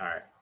[0.00, 0.39] All right.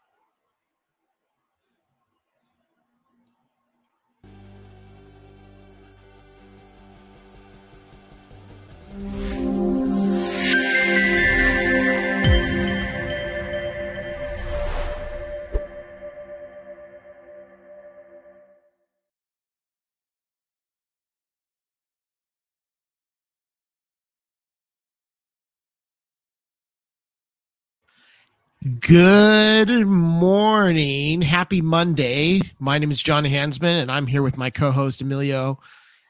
[28.81, 31.23] Good morning.
[31.23, 32.41] Happy Monday.
[32.59, 35.61] My name is John Hansman, and I'm here with my co host, Emilio.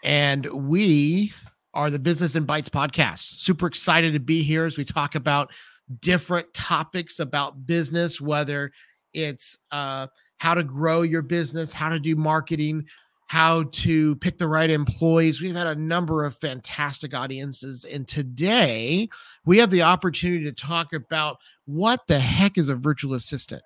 [0.03, 1.35] And we
[1.75, 3.19] are the Business and Bites podcast.
[3.19, 5.53] Super excited to be here as we talk about
[6.01, 8.73] different topics about business, whether
[9.13, 10.07] it's uh,
[10.39, 12.89] how to grow your business, how to do marketing,
[13.29, 15.41] how to pick the right employees.
[15.41, 17.85] We've had a number of fantastic audiences.
[17.85, 19.09] And today
[19.45, 21.37] we have the opportunity to talk about
[21.67, 23.63] what the heck is a virtual assistant?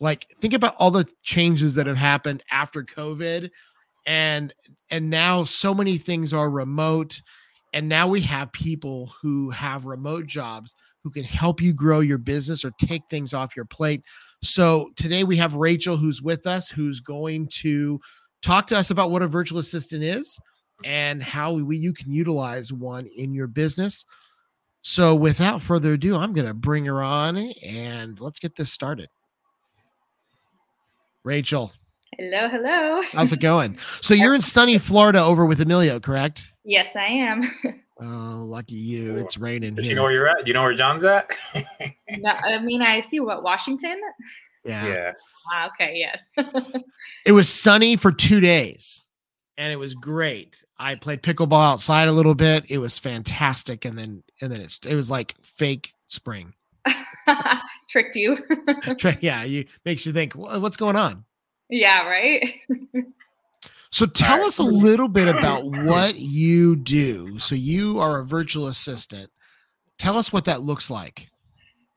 [0.00, 3.50] Like, think about all the changes that have happened after COVID.
[4.04, 4.52] And
[4.90, 7.22] and now so many things are remote.
[7.72, 12.18] And now we have people who have remote jobs who can help you grow your
[12.18, 14.02] business or take things off your plate.
[14.42, 18.00] So today we have Rachael who's with us, who's going to
[18.46, 20.38] talk to us about what a virtual assistant is
[20.84, 24.04] and how we, you can utilize one in your business.
[24.82, 29.08] So, without further ado, I'm going to bring her on and let's get this started.
[31.24, 31.72] Rachael.
[32.16, 33.02] Hello, hello.
[33.10, 33.78] How's it going?
[34.00, 36.52] So, you're in sunny Florida over with Emilio, correct?
[36.64, 37.50] Yes, I am.
[37.98, 39.16] Oh, lucky you.
[39.16, 39.74] It's raining.
[39.74, 39.92] Does here.
[39.92, 40.46] you know where you're at?
[40.46, 41.30] You know where John's at?
[42.10, 43.98] no, I mean, I see what Washington.
[44.66, 44.86] Yeah.
[44.86, 45.12] yeah.
[45.52, 46.24] Ah, okay, yes.
[47.24, 49.06] it was sunny for two days
[49.58, 50.64] and it was great.
[50.78, 52.64] I played pickleball outside a little bit.
[52.68, 53.84] It was fantastic.
[53.84, 56.52] And then, and then it's, it was like fake spring.
[57.88, 58.36] Tricked you.
[59.20, 59.44] yeah.
[59.44, 61.24] You makes you think, what's going on?
[61.70, 62.06] Yeah.
[62.06, 62.54] Right.
[63.90, 67.38] so tell us a little bit about what you do.
[67.38, 69.30] So you are a virtual assistant.
[69.98, 71.30] Tell us what that looks like.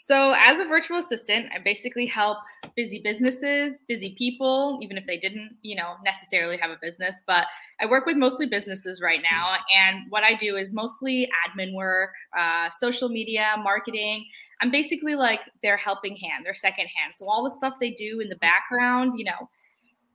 [0.02, 2.40] So, as a virtual assistant, I basically help
[2.75, 7.22] busy businesses, busy people, even if they didn't, you know, necessarily have a business.
[7.25, 7.46] But
[7.80, 12.12] I work with mostly businesses right now, and what I do is mostly admin work,
[12.38, 14.25] uh, social media, marketing.
[14.62, 17.13] I'm basically like their helping hand, their second hand.
[17.16, 19.50] So all the stuff they do in the background, you know,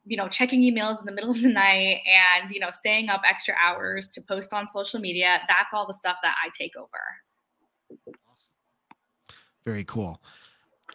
[0.06, 3.22] you know, checking emails in the middle of the night and you know, staying up
[3.26, 5.41] extra hours to post on social media.
[5.48, 7.00] That's all the stuff that I take over.
[9.64, 10.20] Very cool.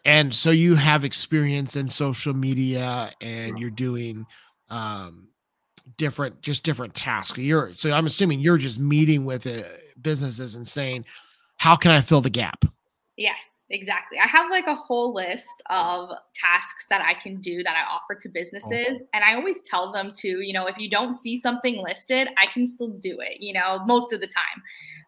[0.06, 4.26] And so you have experience in social media and you're doing
[4.70, 5.28] um
[5.98, 7.38] different just different tasks.
[7.38, 9.64] You're so I'm assuming you're just meeting with uh,
[10.02, 11.06] businesses and saying,
[11.58, 12.66] "How can I fill the gap?"
[13.20, 14.18] Yes, exactly.
[14.18, 18.16] I have like a whole list of tasks that I can do that I offer
[18.16, 19.04] to businesses.
[19.14, 22.50] And I always tell them to, you know, if you don't see something listed, I
[22.50, 24.64] can still do it, you know, most of the time.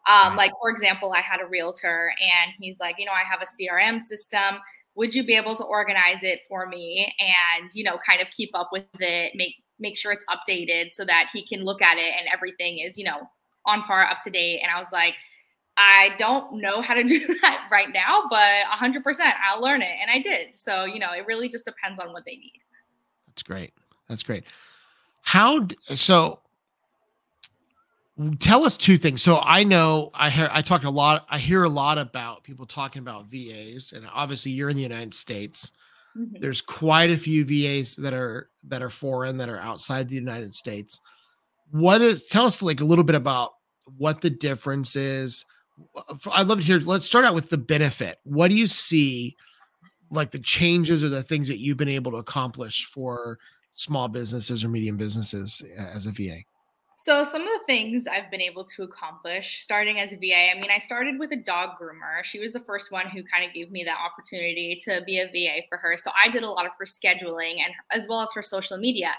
[0.10, 3.42] Um, like, for example, I had a realtor and he's like, you know, I have
[3.42, 4.60] a CRM system.
[4.96, 8.52] Would you be able to organize it for me and, you know, kind of keep
[8.54, 12.14] up with it, make make sure it's updated so that he can look at it
[12.20, 13.28] and everything is, you know,
[13.66, 14.60] on par, up to date.
[14.62, 15.16] And I was like,
[15.78, 19.04] I don't know how to do that right now, but 100%
[19.44, 19.92] I'll learn it.
[20.02, 20.56] And I did.
[20.56, 22.60] So, you know, it really just depends on what they need.
[23.28, 23.74] That's great.
[24.08, 24.44] That's great.
[25.22, 26.41] How, so
[28.40, 29.22] tell us two things.
[29.22, 31.26] So I know I hear I talk a lot.
[31.30, 35.14] I hear a lot about people talking about VAs, and obviously you're in the United
[35.14, 35.72] States.
[36.18, 36.42] Mm-hmm.
[36.42, 40.54] There's quite a few VAs that are that are foreign that are outside the United
[40.54, 41.00] States.
[41.72, 42.26] What is?
[42.26, 43.54] Tell us like a little bit about
[43.98, 45.46] what the difference is.
[46.32, 46.80] I'd love to hear.
[46.80, 48.20] Let's start out with the benefit.
[48.24, 49.38] What do you see,
[50.10, 53.40] like the changes or the things that you've been able to accomplish for
[53.74, 56.40] small businesses or medium businesses as a VA?
[57.04, 60.62] So, some of the things I've been able to accomplish starting as a VA, I
[60.62, 62.24] mean, I started with a dog groomer.
[62.24, 65.26] She was the first one who kind of gave me that opportunity to be a
[65.26, 65.98] VA for her.
[65.98, 69.14] So, I did a lot of her scheduling and as well as her social media.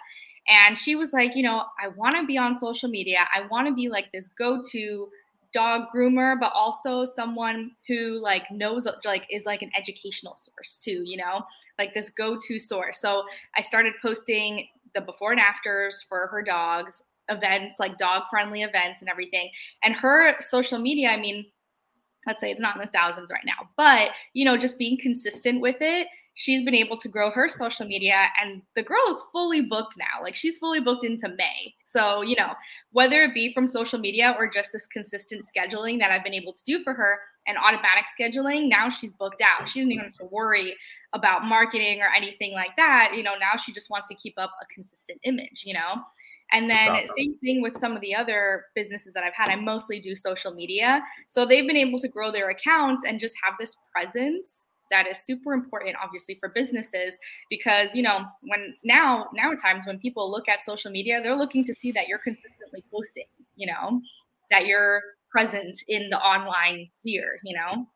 [0.47, 3.27] And she was like, you know, I want to be on social media.
[3.35, 5.09] I want to be like this go to
[5.53, 11.03] dog groomer, but also someone who like knows like is like an educational source too,
[11.05, 11.45] you know,
[11.81, 13.01] like this go to source.
[13.01, 13.25] So,
[13.57, 17.03] I started posting the before and afters for her dogs
[17.37, 19.51] events, like dog friendly events and everything.
[19.83, 21.47] And her social media, I mean,
[22.27, 25.61] let's say it's not in the thousands right now, but you know, just being consistent
[25.61, 29.63] with it she's been able to grow her social media and the girl is fully
[29.63, 30.23] booked now.
[30.23, 31.75] Like she's fully booked into may.
[31.85, 32.53] So you know
[32.93, 36.53] whether it be from social media or just this consistent scheduling that i've been able
[36.53, 39.69] to do for her and automatic scheduling now she's booked out.
[39.69, 40.77] She doesn't even have to worry
[41.13, 43.13] about marketing or anything like that.
[43.15, 46.03] You know now she just wants to keep up a consistent image you know
[46.53, 49.51] and then same thing with some of the other businesses that I've had.
[49.51, 51.03] I mostly do social media.
[51.29, 55.19] So they've been able to grow their accounts and just have this presence that is
[55.25, 57.17] super important obviously for businesses
[57.49, 61.65] because you know when now now times when people look at social media they're looking
[61.65, 63.25] to see that you're consistently posting
[63.57, 64.03] you know
[64.51, 65.01] that you're
[65.31, 67.87] present in the online sphere you know?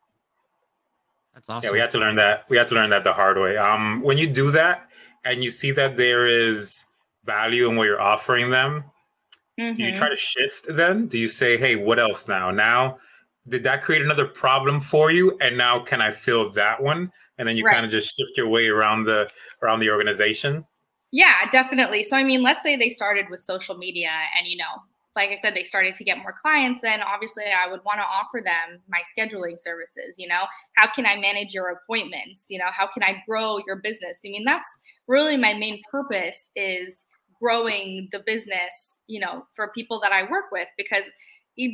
[1.35, 2.47] That's awesome yeah we had to learn that.
[2.49, 3.59] We had to learn that the hard way.
[3.59, 4.89] Um when you do that
[5.27, 6.86] and you see that there is
[7.27, 8.85] value in what you're offering them?
[9.59, 9.75] Mm-hmm.
[9.75, 10.15] do you try mm-hmm.
[10.15, 11.07] to shift then?
[11.07, 12.51] Do you say hey what else now?
[12.51, 12.99] Now
[13.49, 17.11] did that create another problem for you and now can i fill that one?
[17.39, 17.75] And then you right.
[17.75, 19.31] kind of just shift your way around the
[19.63, 20.65] around the organization?
[21.11, 22.03] Yeah definitely.
[22.03, 24.83] So i mean let's say they started with social media and you know
[25.15, 28.05] like i said they started to get more clients then obviously i would want to
[28.05, 30.45] offer them my scheduling services you know?
[30.75, 32.45] How can i manage your appointments?
[32.51, 34.21] You know how can i grow your business?
[34.23, 34.69] I mean that's
[35.07, 37.07] really my main purpose is
[37.41, 41.11] growing the business you know for people that i work with because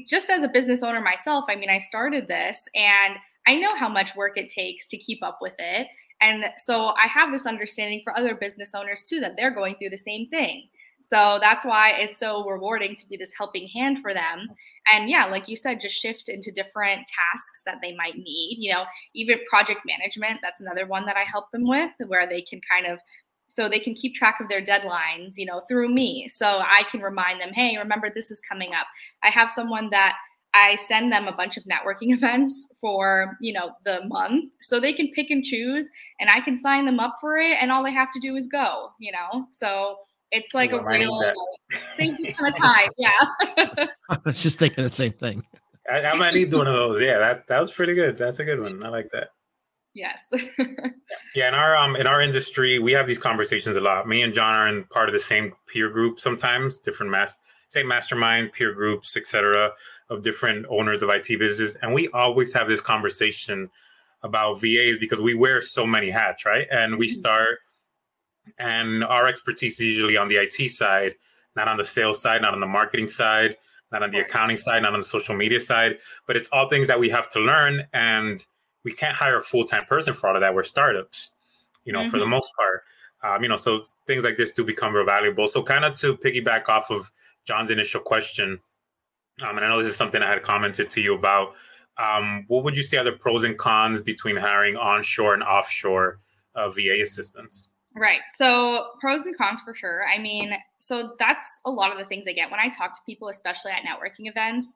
[0.09, 3.17] just as a business owner myself, I mean, I started this and
[3.47, 5.89] I know how much work it takes to keep up with it.
[6.21, 9.91] And so I have this understanding for other business owners too that they're going through
[9.91, 10.69] the same thing.
[11.05, 14.47] So that's why it's so rewarding to be this helping hand for them.
[14.93, 18.59] And yeah, like you said, just shift into different tasks that they might need.
[18.61, 22.41] You know, even project management, that's another one that I help them with where they
[22.41, 23.01] can kind of
[23.55, 26.29] so they can keep track of their deadlines, you know, through me.
[26.29, 28.87] So I can remind them, hey, remember this is coming up.
[29.23, 30.15] I have someone that
[30.55, 34.93] I send them a bunch of networking events for, you know, the month so they
[34.93, 35.89] can pick and choose
[36.21, 38.49] and I can sign them up for it and all they have to do is
[38.49, 39.47] go, you know.
[39.51, 39.97] So
[40.31, 41.21] it's like a real
[41.97, 42.89] saves a ton of time.
[42.99, 43.11] Yeah.
[44.11, 45.43] I was just thinking the same thing.
[45.91, 47.03] I, I might need one of those.
[47.03, 48.17] Yeah, that that was pretty good.
[48.17, 48.85] That's a good one.
[48.85, 49.29] I like that.
[49.95, 50.21] Yes.
[51.35, 54.09] yeah, in our um in our industry, we have these conversations a lot.
[54.09, 57.37] Me and John are in part of the same peer group sometimes, different mass
[57.69, 59.73] same mastermind, peer groups, etc.,
[60.11, 61.75] of different owners of IT businesses.
[61.81, 63.71] And we always have this conversation
[64.23, 66.67] about VAs because we wear so many hats, right?
[66.71, 67.19] And we mm-hmm.
[67.19, 67.59] start
[68.59, 71.15] and our expertise is usually on the IT side,
[71.57, 73.57] not on the sales side, not on the marketing side,
[73.91, 76.87] not on the accounting side, not on the social media side, but it's all things
[76.89, 78.45] that we have to learn and
[78.85, 80.55] we can't hire a full time person for all of that.
[80.55, 81.31] We're startups,
[81.85, 82.11] you know, mm-hmm.
[82.11, 82.33] for the mm-hmm.
[82.33, 82.83] most part.
[83.25, 85.47] Um, you know, so things like this do become real valuable.
[85.47, 87.11] So, kind of to piggyback off of
[87.45, 88.59] John's initial question,
[89.43, 91.55] um, and I know this is something I had commented to you about.
[91.99, 96.19] Um, what would you say are the pros and cons between hiring onshore and offshore
[96.55, 97.69] uh, VA assistants?
[97.95, 98.21] Right.
[98.35, 100.05] So, pros and cons for sure.
[100.09, 103.01] I mean, so that's a lot of the things I get when I talk to
[103.07, 104.75] people, especially at networking events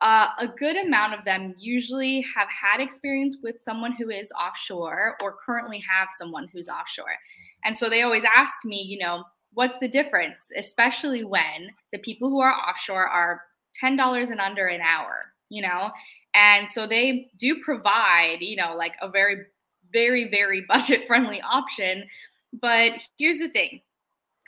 [0.00, 5.16] uh, a good amount of them usually have had experience with someone who is offshore
[5.22, 7.16] or currently have someone who's offshore.
[7.64, 12.30] And so they always ask me, you know, what's the difference, especially when the people
[12.30, 13.42] who are offshore are
[13.82, 15.90] $10 and under an hour, you know?
[16.34, 19.44] And so they do provide, you know, like a very,
[19.92, 22.04] very, very budget friendly option.
[22.52, 23.80] But here's the thing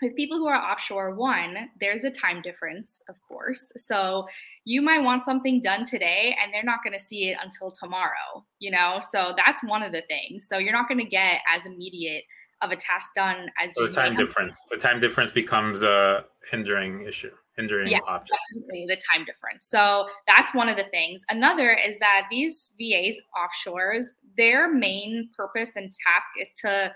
[0.00, 3.70] with people who are offshore, one, there's a time difference, of course.
[3.76, 4.26] So
[4.64, 8.44] you might want something done today and they're not going to see it until tomorrow,
[8.58, 9.00] you know?
[9.10, 10.46] So that's one of the things.
[10.46, 12.24] So you're not going to get as immediate
[12.62, 14.62] of a task done as so the time difference.
[14.70, 18.30] The time difference becomes a hindering issue, hindering yes, object.
[18.54, 19.66] definitely the time difference.
[19.66, 21.22] So that's one of the things.
[21.28, 24.04] Another is that these VAs offshores,
[24.36, 26.92] their main purpose and task is to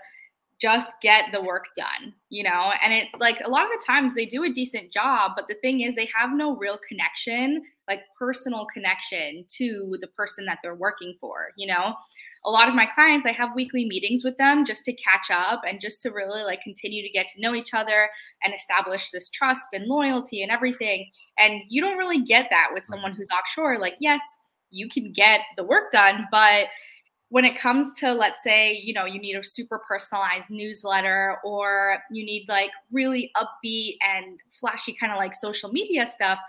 [0.59, 2.71] just get the work done, you know?
[2.83, 5.55] And it like a lot of the times they do a decent job, but the
[5.61, 10.75] thing is they have no real connection, like personal connection to the person that they're
[10.75, 11.93] working for, you know?
[12.45, 15.61] A lot of my clients, I have weekly meetings with them just to catch up
[15.67, 18.09] and just to really like continue to get to know each other
[18.43, 21.11] and establish this trust and loyalty and everything.
[21.37, 23.79] And you don't really get that with someone who's offshore.
[23.79, 24.21] Like, yes,
[24.69, 26.65] you can get the work done, but
[27.29, 31.99] when it comes to let's say you know you need a super personalized newsletter or
[32.11, 36.39] you need like really upbeat and flashy kind of like social media stuff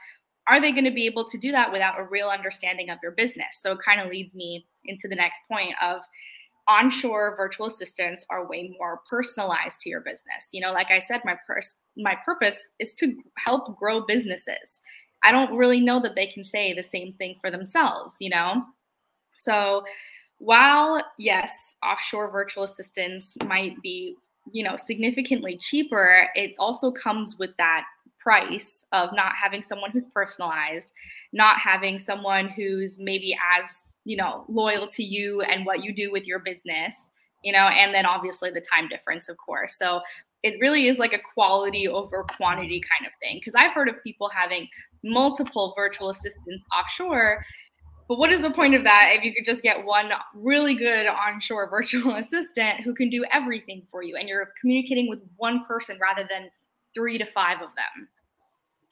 [0.49, 3.13] are they going to be able to do that without a real understanding of your
[3.13, 3.59] business?
[3.61, 6.01] So it kind of leads me into the next point of
[6.67, 10.49] onshore virtual assistants are way more personalized to your business.
[10.53, 14.81] You know like i said my pers- my purpose is to help grow businesses.
[15.25, 18.65] I don't really know that they can say the same thing for themselves you know?
[19.39, 19.85] So
[20.39, 24.17] while yes, offshore virtual assistants might be,
[24.53, 27.85] you know, significantly cheaper, it also comes with that
[28.19, 30.93] price of not having someone who's personalized,
[31.33, 36.11] not having someone who's maybe as, you know, loyal to you and what you do
[36.13, 36.95] with your business,
[37.43, 39.77] you know, and then obviously the time difference, of course.
[39.79, 40.01] So
[40.43, 43.39] it really is like a quality over quantity kind of thing.
[43.39, 44.69] Because I've heard of people having
[45.03, 47.45] multiple virtual assistants offshore
[48.09, 51.07] but what is the point of that if you could just get one really good
[51.07, 55.99] onshore virtual assistant who can do everything for you and you're communicating with one person
[56.01, 56.51] rather than
[56.95, 58.09] three to five of them?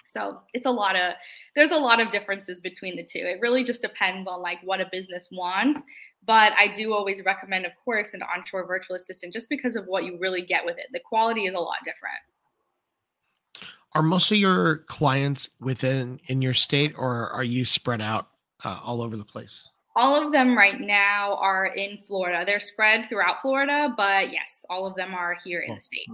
[0.08, 1.14] So it's a lot of
[1.54, 3.20] there's a lot of differences between the two.
[3.20, 5.80] It really just depends on like what a business wants.
[6.26, 10.04] But I do always recommend, of course, an onshore virtual assistant just because of what
[10.04, 10.86] you really get with it.
[10.92, 13.70] The quality is a lot different.
[13.94, 18.28] Are most of your clients within in your state or are you spread out
[18.66, 19.70] uh, all over the place?
[19.94, 22.44] All of them right now are in Florida.
[22.44, 26.08] They're spread throughout Florida, but yes, all of them are here in the state.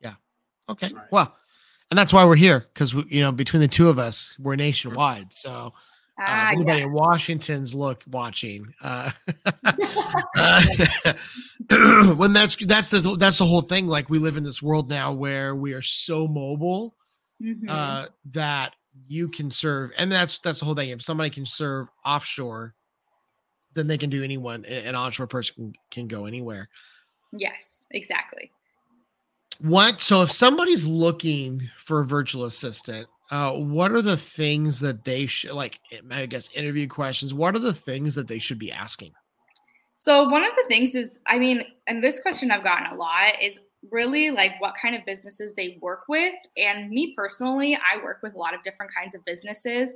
[0.00, 0.14] Yeah.
[0.68, 0.90] Okay.
[0.92, 1.04] Right.
[1.12, 1.36] Well,
[1.90, 5.32] and that's why we're here because you know between the two of us, we're nationwide.
[5.32, 5.74] So.
[6.20, 6.88] Uh, ah, anybody yes.
[6.88, 8.72] in Washington's look watching.
[8.82, 9.10] Uh,
[10.36, 10.62] uh,
[12.16, 13.86] when that's that's the that's the whole thing.
[13.86, 16.94] Like we live in this world now where we are so mobile
[17.42, 17.66] mm-hmm.
[17.66, 18.74] uh, that
[19.12, 20.88] you can serve, and that's that's the whole thing.
[20.88, 22.74] If somebody can serve offshore,
[23.74, 24.64] then they can do anyone.
[24.64, 26.70] An onshore person can, can go anywhere.
[27.32, 28.50] Yes, exactly.
[29.60, 30.00] What?
[30.00, 35.26] So if somebody's looking for a virtual assistant, uh, what are the things that they
[35.26, 35.78] should like?
[36.10, 37.34] I guess interview questions.
[37.34, 39.12] What are the things that they should be asking?
[39.98, 43.34] So one of the things is, I mean, and this question I've gotten a lot
[43.42, 43.58] is
[43.90, 46.34] really like what kind of businesses they work with.
[46.56, 49.94] And me personally, I work with a lot of different kinds of businesses.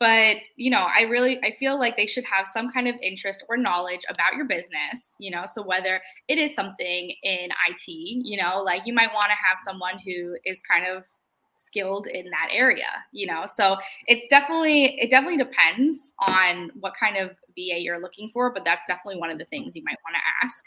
[0.00, 3.42] But, you know, I really I feel like they should have some kind of interest
[3.48, 8.40] or knowledge about your business, you know, so whether it is something in IT, you
[8.40, 11.04] know, like you might want to have someone who is kind of
[11.58, 13.76] skilled in that area you know so
[14.06, 18.84] it's definitely it definitely depends on what kind of va you're looking for but that's
[18.86, 20.64] definitely one of the things you might want to ask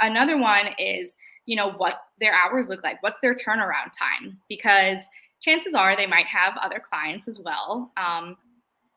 [0.00, 1.16] another one is
[1.46, 4.98] you know, what their hours look like, what's their turnaround time, because
[5.40, 8.36] chances are they might have other clients as well, um,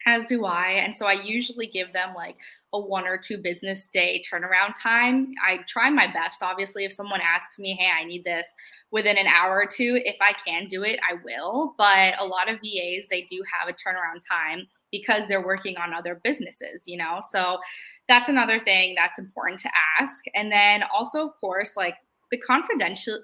[0.06, 0.70] as do I.
[0.84, 2.38] And so I usually give them like
[2.74, 5.34] a one or two business day turnaround time.
[5.46, 6.42] I try my best.
[6.42, 8.48] Obviously, if someone asks me, hey, I need this
[8.92, 11.75] within an hour or two, if I can do it, I will.
[11.77, 15.94] But a lot of VAs, they do have a turnaround time because they're working on
[15.94, 17.20] other businesses, you know?
[17.30, 17.58] So
[18.08, 20.24] that's another thing that's important to ask.
[20.34, 21.96] And then also, of course, like
[22.31, 23.19] the confidential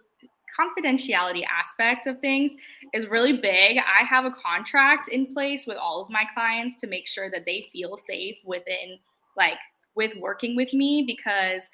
[0.59, 2.53] confidentiality aspect of things
[2.93, 3.77] is really big.
[3.77, 7.45] I have a contract in place with all of my clients to make sure that
[7.45, 8.99] they feel safe within
[9.35, 9.57] like
[9.95, 11.69] with working with me because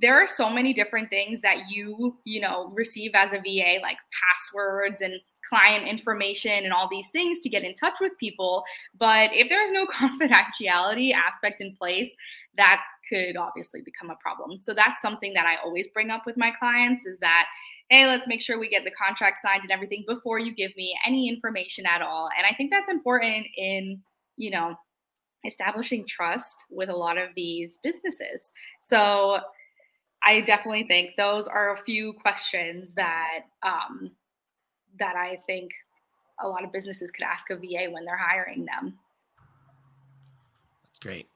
[0.00, 3.96] there are so many different things that you, you know, receive as a VA like
[4.12, 5.14] passwords and
[5.48, 8.64] client information and all these things to get in touch with people,
[8.98, 12.14] but if there's no confidentiality aspect in place,
[12.56, 14.58] that could obviously become a problem.
[14.60, 17.46] So that's something that I always bring up with my clients is that
[17.90, 20.98] hey, let's make sure we get the contract signed and everything before you give me
[21.06, 22.28] any information at all.
[22.36, 24.02] And I think that's important in,
[24.36, 24.74] you know,
[25.46, 28.50] establishing trust with a lot of these businesses.
[28.82, 29.38] So
[30.24, 34.10] I definitely think those are a few questions that um,
[34.98, 35.70] that I think
[36.40, 38.98] a lot of businesses could ask a VA when they're hiring them.
[41.00, 41.28] Great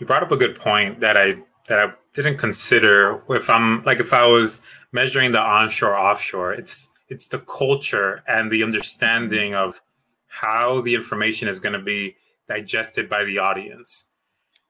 [0.00, 1.36] you brought up a good point that I
[1.68, 3.22] that I didn't consider.
[3.28, 4.60] If I'm like if I was
[4.92, 9.80] measuring the onshore offshore, it's it's the culture and the understanding of
[10.26, 12.16] how the information is going to be
[12.48, 14.06] digested by the audience.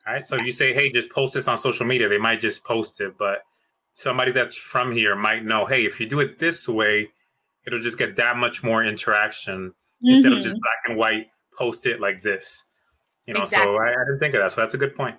[0.06, 0.26] All right.
[0.26, 3.00] So if you say, hey, just post this on social media, they might just post
[3.00, 3.16] it.
[3.18, 3.42] But
[3.92, 7.10] somebody that's from here might know, hey, if you do it this way,
[7.66, 10.08] it'll just get that much more interaction mm-hmm.
[10.08, 10.60] instead of just mm-hmm.
[10.60, 12.64] black and white, post it like this.
[13.30, 13.74] You know, exactly.
[13.74, 14.52] so I, I, didn't think of that.
[14.52, 15.16] So that's a good point.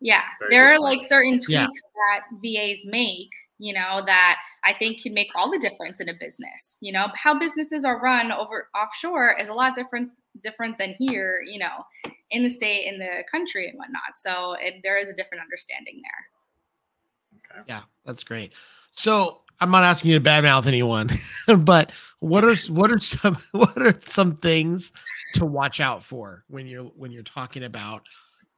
[0.00, 0.22] Yeah.
[0.38, 1.00] Very there are point.
[1.00, 1.66] like certain tweaks yeah.
[1.66, 6.14] that VAs make, you know, that I think can make all the difference in a
[6.14, 6.76] business.
[6.80, 10.10] You know, how businesses are run over offshore is a lot different
[10.42, 11.86] different than here, you know,
[12.30, 14.16] in the state, in the country and whatnot.
[14.16, 17.60] So it, there is a different understanding there.
[17.60, 17.64] Okay.
[17.68, 18.52] Yeah, that's great.
[18.92, 21.10] So I'm not asking you to badmouth anyone,
[21.64, 21.92] but
[22.24, 24.92] what are what are some what are some things
[25.34, 28.02] to watch out for when you're when you're talking about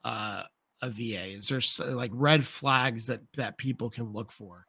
[0.04, 0.42] uh,
[0.82, 1.32] a VA?
[1.32, 1.61] Is there
[1.94, 4.66] like red flags that that people can look for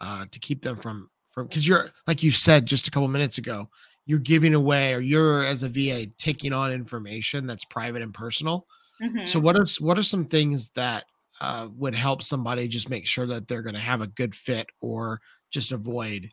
[0.00, 3.38] uh, to keep them from from because you're like you said just a couple minutes
[3.38, 3.68] ago,
[4.06, 8.66] you're giving away or you're as a VA taking on information that's private and personal.
[9.02, 9.26] Mm-hmm.
[9.26, 11.04] So what are what are some things that
[11.40, 14.68] uh, would help somebody just make sure that they're going to have a good fit
[14.80, 16.30] or just avoid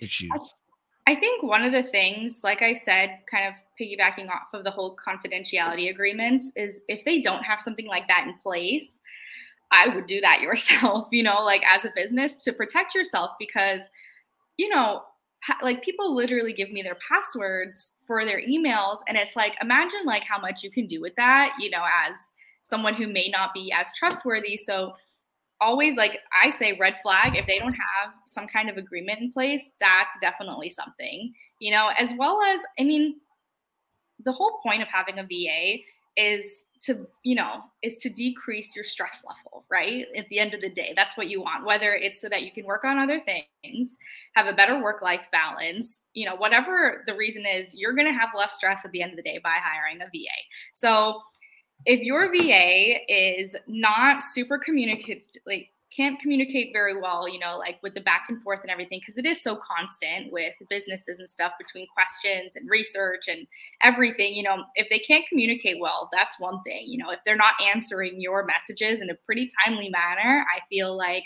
[0.00, 0.30] issues?
[1.06, 4.70] I think one of the things, like I said, kind of piggybacking off of the
[4.70, 9.00] whole confidentiality agreements, is if they don't have something like that in place,
[9.72, 13.82] I would do that yourself, you know, like as a business to protect yourself because,
[14.56, 15.02] you know,
[15.60, 20.22] like people literally give me their passwords for their emails and it's like imagine like
[20.22, 22.16] how much you can do with that you know as
[22.62, 24.56] someone who may not be as trustworthy.
[24.56, 24.94] So
[25.62, 29.32] always like i say red flag if they don't have some kind of agreement in
[29.32, 33.14] place that's definitely something you know as well as i mean
[34.24, 35.82] the whole point of having a va
[36.16, 36.44] is
[36.82, 40.68] to you know is to decrease your stress level right at the end of the
[40.68, 40.92] day.
[40.96, 43.96] That's what you want whether it's so that you can work on other things
[44.34, 48.18] have a better work life balance you know whatever the reason is you're going to
[48.18, 50.34] have less stress at the end of the day by hiring a va
[50.72, 51.20] so
[51.86, 57.78] if your va is not super communicative like can't communicate very well, you know, like
[57.82, 61.28] with the back and forth and everything, because it is so constant with businesses and
[61.28, 63.46] stuff between questions and research and
[63.82, 64.34] everything.
[64.34, 66.86] You know, if they can't communicate well, that's one thing.
[66.86, 70.96] You know, if they're not answering your messages in a pretty timely manner, I feel
[70.96, 71.24] like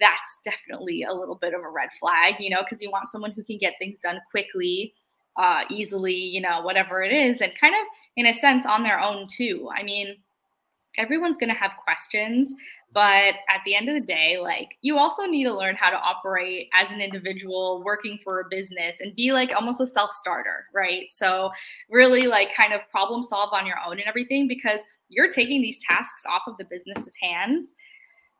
[0.00, 3.32] that's definitely a little bit of a red flag, you know, because you want someone
[3.32, 4.94] who can get things done quickly,
[5.38, 9.00] uh, easily, you know, whatever it is, and kind of in a sense on their
[9.00, 9.68] own too.
[9.74, 10.16] I mean,
[10.98, 12.54] everyone's going to have questions
[12.96, 15.96] but at the end of the day like you also need to learn how to
[15.96, 21.12] operate as an individual working for a business and be like almost a self-starter right?
[21.12, 21.50] So
[21.90, 25.78] really like kind of problem solve on your own and everything because you're taking these
[25.86, 27.74] tasks off of the business's hands.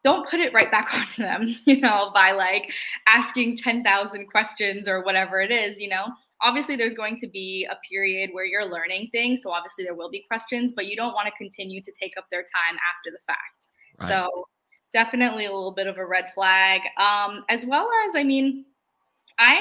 [0.03, 2.73] Don't put it right back onto them you know by like
[3.07, 6.07] asking 10,000 questions or whatever it is you know
[6.43, 10.11] obviously there's going to be a period where you're learning things so obviously there will
[10.11, 13.19] be questions but you don't want to continue to take up their time after the
[13.27, 13.69] fact
[14.01, 14.09] right.
[14.09, 14.47] so
[14.93, 18.65] definitely a little bit of a red flag um, as well as i mean
[19.39, 19.61] i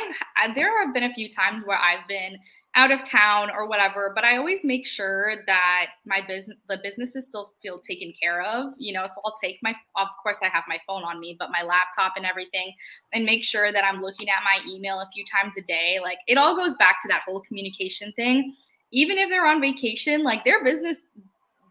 [0.55, 2.37] there have been a few times where i've been
[2.75, 7.25] out of town or whatever but i always make sure that my business the businesses
[7.25, 10.63] still feel taken care of you know so i'll take my of course i have
[10.67, 12.73] my phone on me but my laptop and everything
[13.13, 16.17] and make sure that i'm looking at my email a few times a day like
[16.27, 18.53] it all goes back to that whole communication thing.
[18.91, 20.97] Even if they're on vacation like their business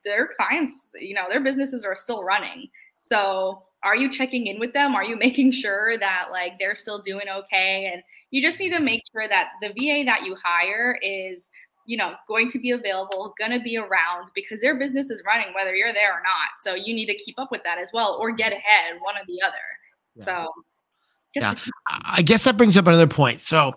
[0.05, 2.69] their clients you know their businesses are still running.
[3.01, 4.95] So are you checking in with them?
[4.95, 7.91] Are you making sure that like they're still doing okay?
[7.93, 8.03] And
[8.35, 11.49] you just need to make sure that the VA that you hire is
[11.87, 15.55] you know going to be available going to be around because their business is running
[15.55, 16.59] whether you're there or not.
[16.59, 19.25] So you need to keep up with that as well or get ahead one or
[19.29, 19.57] the other.
[20.17, 20.25] Yeah.
[20.25, 20.49] so
[21.37, 21.55] yeah.
[22.07, 23.41] i guess that brings up another point.
[23.41, 23.75] So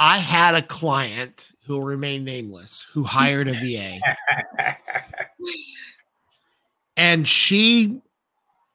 [0.00, 4.00] i had a client who will remain nameless who hired a va
[6.96, 8.02] and she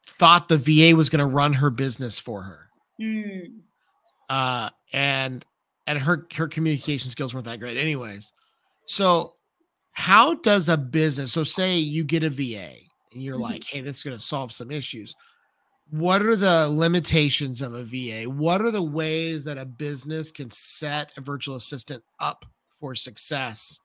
[0.05, 2.69] thought the va was going to run her business for her.
[3.01, 3.61] Mm.
[4.29, 5.45] uh, and
[5.87, 8.31] and her her communication skills weren't that great anyways.
[8.87, 9.33] So
[9.93, 12.73] how does a business so say you get a va
[13.13, 13.43] and you're mm-hmm.
[13.43, 15.15] like hey this is going to solve some issues.
[15.89, 20.49] What are the limitations of a va what are the ways that a business can
[20.51, 22.45] set a virtual assistant up
[22.79, 23.79] for success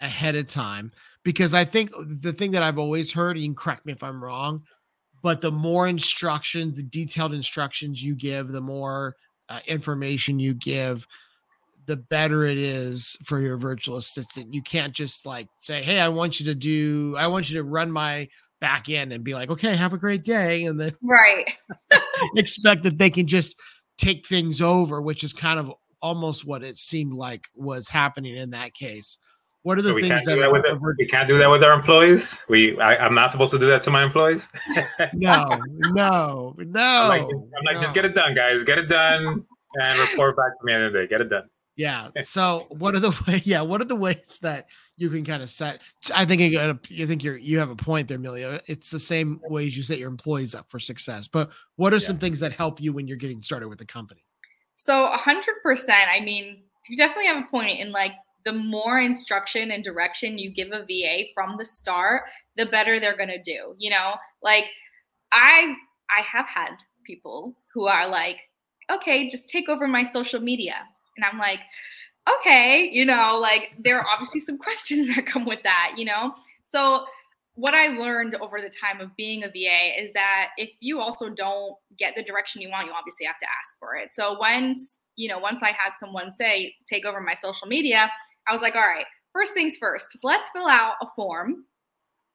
[0.00, 0.92] ahead of time?
[1.22, 1.90] Because i think
[2.20, 4.62] the thing that i've always heard you can correct me if i'm wrong
[5.22, 9.16] but the more instructions the detailed instructions you give the more
[9.48, 11.06] uh, information you give,
[11.86, 14.52] the better it is for your virtual assistant.
[14.52, 17.64] You can't just like say, "Hey, I want you to do, I want you to
[17.64, 18.28] run my
[18.60, 21.56] back end," and be like, "Okay, have a great day," and then right
[22.36, 23.56] expect that they can just
[23.98, 28.50] take things over, which is kind of almost what it seemed like was happening in
[28.50, 29.18] that case.
[29.66, 31.72] What are the so things that, that with our, we can't do that with our
[31.72, 32.44] employees?
[32.48, 34.48] We I, am not supposed to do that to my employees.
[35.12, 36.80] no, no, no.
[36.80, 37.80] I'm like, I'm like no.
[37.80, 38.62] just get it done, guys.
[38.62, 41.06] Get it done and report back to me at the end of the day.
[41.08, 41.50] Get it done.
[41.74, 42.10] Yeah.
[42.22, 43.42] So what are the way?
[43.44, 43.62] Yeah.
[43.62, 45.82] What are the ways that you can kind of set?
[46.14, 48.60] I think you, got you think you're you have a point there, Milio.
[48.66, 51.26] It's the same ways you set your employees up for success.
[51.26, 52.06] But what are yeah.
[52.06, 54.22] some things that help you when you're getting started with the company?
[54.76, 56.08] So a hundred percent.
[56.08, 58.12] I mean, you definitely have a point in like
[58.46, 62.22] the more instruction and direction you give a VA from the start,
[62.56, 63.74] the better they're going to do.
[63.76, 64.64] You know, like
[65.32, 65.74] I
[66.08, 66.70] I have had
[67.04, 68.38] people who are like,
[68.90, 70.76] "Okay, just take over my social media."
[71.16, 71.58] And I'm like,
[72.38, 76.34] "Okay, you know, like there are obviously some questions that come with that, you know?"
[76.68, 77.04] So
[77.56, 81.30] what I learned over the time of being a VA is that if you also
[81.30, 84.12] don't get the direction you want, you obviously have to ask for it.
[84.12, 88.10] So once, you know, once I had someone say, take over my social media,
[88.48, 91.64] I was like, all right, first things first, let's fill out a form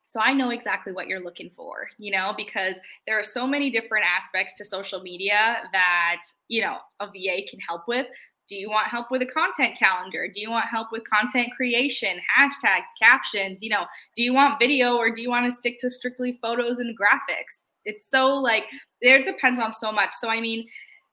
[0.05, 2.75] So I know exactly what you're looking for, you know, because
[3.07, 6.17] there are so many different aspects to social media that,
[6.49, 8.07] you know, a VA can help with.
[8.47, 10.27] Do you want help with a content calendar?
[10.33, 13.61] Do you want help with content creation, hashtags, captions?
[13.61, 16.79] You know, do you want video or do you want to stick to strictly photos
[16.79, 17.67] and graphics?
[17.85, 18.65] It's so like
[19.01, 20.13] there depends on so much.
[20.13, 20.67] So I mean,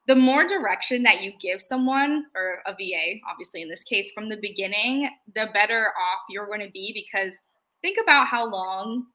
[0.09, 4.27] the more direction that you give someone or a VA, obviously in this case from
[4.27, 7.39] the beginning, the better off you're going to be because
[7.83, 9.05] think about how long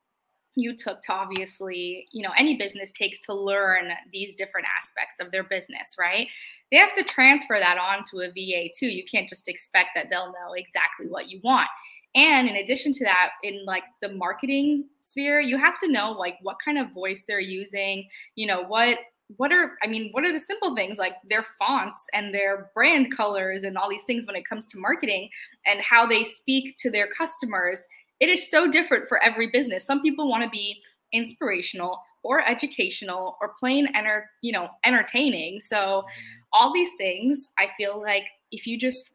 [0.55, 5.33] you took to obviously, you know, any business takes to learn these different aspects of
[5.33, 6.29] their business, right?
[6.71, 8.87] They have to transfer that on to a VA too.
[8.87, 11.67] You can't just expect that they'll know exactly what you want.
[12.15, 16.37] And in addition to that, in like the marketing sphere, you have to know like
[16.43, 18.99] what kind of voice they're using, you know, what
[19.37, 23.15] what are i mean what are the simple things like their fonts and their brand
[23.17, 25.31] colors and all these things when it comes to marketing
[25.67, 27.87] and how they speak to their customers
[28.21, 29.85] it is so different for every business.
[29.85, 30.81] Some people want to be
[31.13, 35.61] inspirational or educational or plain enter, you know, entertaining.
[35.61, 36.09] So mm-hmm.
[36.53, 39.11] all these things, I feel like if you just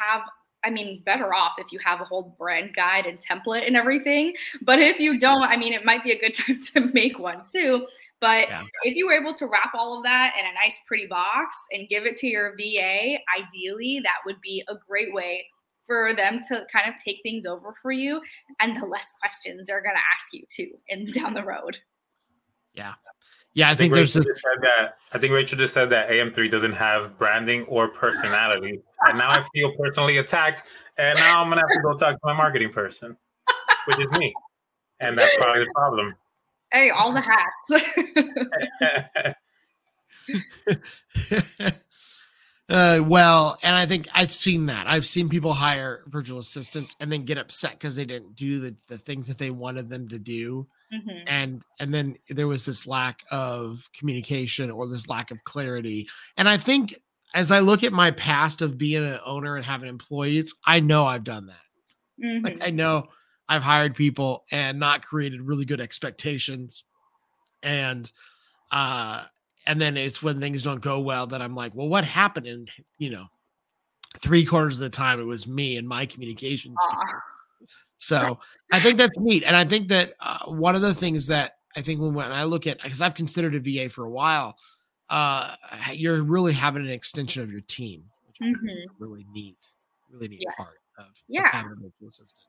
[0.00, 0.22] have
[0.64, 4.34] I mean, better off if you have a whole brand guide and template and everything.
[4.62, 7.42] But if you don't, I mean, it might be a good time to make one
[7.50, 7.86] too.
[8.20, 8.62] But yeah.
[8.82, 11.88] if you were able to wrap all of that in a nice, pretty box and
[11.88, 15.44] give it to your VA, ideally, that would be a great way
[15.86, 18.20] for them to kind of take things over for you
[18.60, 21.76] and the less questions they're going to ask you too and down the road
[22.74, 22.94] yeah
[23.54, 26.08] yeah i, I think, think there's just said that i think rachael just said that
[26.08, 30.62] am3 doesn't have branding or personality and now i feel personally attacked
[30.98, 33.16] and now i'm going to have to go talk to my marketing person
[33.86, 34.34] which is me
[35.00, 36.14] and that's probably the problem
[36.72, 37.72] hey all the hats
[42.68, 44.86] Uh, well, and I think I've seen that.
[44.86, 48.74] I've seen people hire virtual assistants and then get upset because they didn't do the,
[48.88, 50.66] the things that they wanted them to do.
[50.94, 51.24] Mm-hmm.
[51.26, 56.08] And and then there was this lack of communication or this lack of clarity.
[56.36, 56.94] And I think
[57.34, 61.04] as I look at my past of being an owner and having employees, I know
[61.06, 62.24] I've done that.
[62.24, 62.44] Mm-hmm.
[62.44, 63.08] Like I know
[63.48, 66.84] I've hired people and not created really good expectations.
[67.62, 68.10] And
[68.70, 69.24] uh
[69.66, 72.46] and then it's when things don't go well that I'm like, well, what happened?
[72.46, 73.26] And you know,
[74.18, 77.04] three quarters of the time it was me and my communication skills.
[78.04, 78.38] So
[78.72, 81.80] I think that's neat, and I think that uh, one of the things that I
[81.80, 84.56] think when, when I look at because I've considered a VA for a while,
[85.10, 85.54] uh,
[85.92, 89.02] you're really having an extension of your team, which mm-hmm.
[89.02, 89.58] really neat,
[90.10, 90.54] really neat yes.
[90.56, 91.46] part of, yeah.
[91.46, 92.42] Of having a virtual assistant.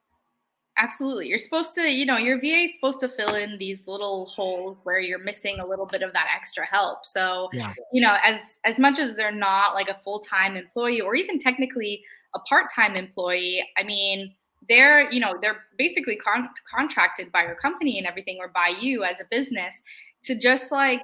[0.78, 1.30] Absolutely.
[1.30, 4.78] You're supposed to, you know, your VA is supposed to fill in these little holes
[4.84, 7.06] where you're missing a little bit of that extra help.
[7.06, 7.74] So, yeah.
[7.94, 12.04] you know, as as much as they're not like a full-time employee or even technically
[12.34, 14.34] a part-time employee, I mean,
[14.70, 19.04] they're, you know, they're basically con- contracted by your company and everything or by you
[19.04, 19.82] as a business
[20.24, 21.02] to just like,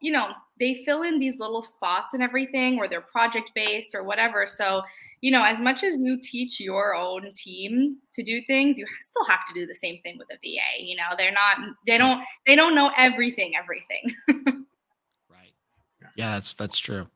[0.00, 4.02] you know, they fill in these little spots and everything or they're project based or
[4.02, 4.46] whatever.
[4.46, 4.82] So,
[5.20, 9.24] you know, as much as you teach your own team to do things, you still
[9.24, 10.82] have to do the same thing with a VA.
[10.82, 14.14] You know, they're not, they don't, they don't know everything, everything.
[15.30, 15.52] right.
[16.16, 17.06] Yeah, that's that's true.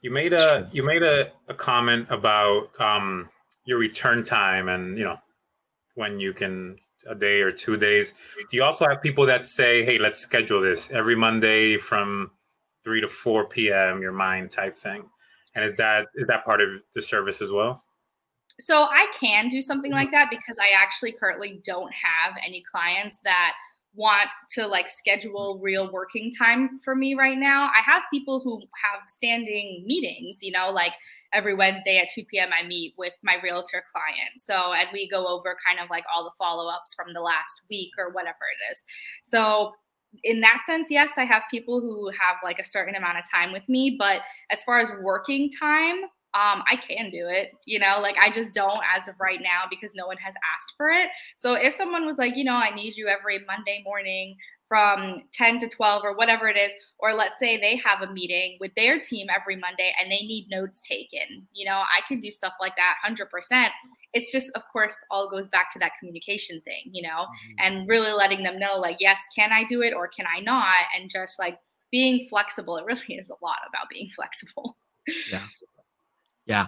[0.00, 3.28] You made a you made a, a comment about um
[3.64, 5.18] your return time and you know
[5.94, 6.76] when you can
[7.08, 8.14] a day or two days.
[8.50, 12.30] Do you also have people that say, "Hey, let's schedule this every Monday from
[12.84, 14.02] three to four p.m.
[14.02, 15.04] Your mind type thing"?
[15.54, 17.84] And is that is that part of the service as well?
[18.60, 20.14] So I can do something like mm-hmm.
[20.14, 23.52] that because I actually currently don't have any clients that
[23.94, 25.64] want to like schedule mm-hmm.
[25.64, 27.64] real working time for me right now.
[27.64, 30.92] I have people who have standing meetings, you know, like
[31.32, 32.50] every Wednesday at 2 p.m.
[32.52, 34.38] I meet with my realtor client.
[34.38, 37.62] So, and we go over kind of like all the follow ups from the last
[37.70, 38.82] week or whatever it is.
[39.24, 39.72] So,
[40.24, 43.52] in that sense, yes, I have people who have like a certain amount of time
[43.52, 43.96] with me.
[43.98, 46.02] But as far as working time,
[46.34, 47.52] um, I can do it.
[47.66, 50.72] You know, like I just don't as of right now because no one has asked
[50.76, 51.08] for it.
[51.36, 54.36] So if someone was like, you know, I need you every Monday morning
[54.72, 58.56] from 10 to 12 or whatever it is, or let's say they have a meeting
[58.58, 62.30] with their team every Monday and they need notes taken, you know, I can do
[62.30, 63.68] stuff like that 100%
[64.14, 67.54] it's just of course all goes back to that communication thing you know mm-hmm.
[67.60, 70.84] and really letting them know like yes can i do it or can i not?
[70.94, 71.58] And just like
[71.92, 72.76] being flexible.
[72.78, 74.76] It really is a lot about being flexible.
[75.30, 75.46] Yeah.
[76.46, 76.66] Yeah.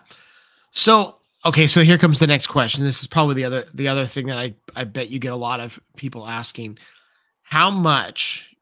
[0.70, 2.84] So okay so here comes the next question.
[2.84, 5.36] This is probably the other the other thing that i i bet you get a
[5.36, 6.78] lot of people asking
[7.54, 8.52] how much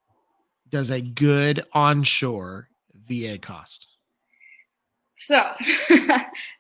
[0.69, 2.69] does a good onshore
[3.09, 3.87] va cost
[5.17, 5.41] so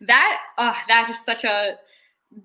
[0.00, 1.76] that uh, that is such a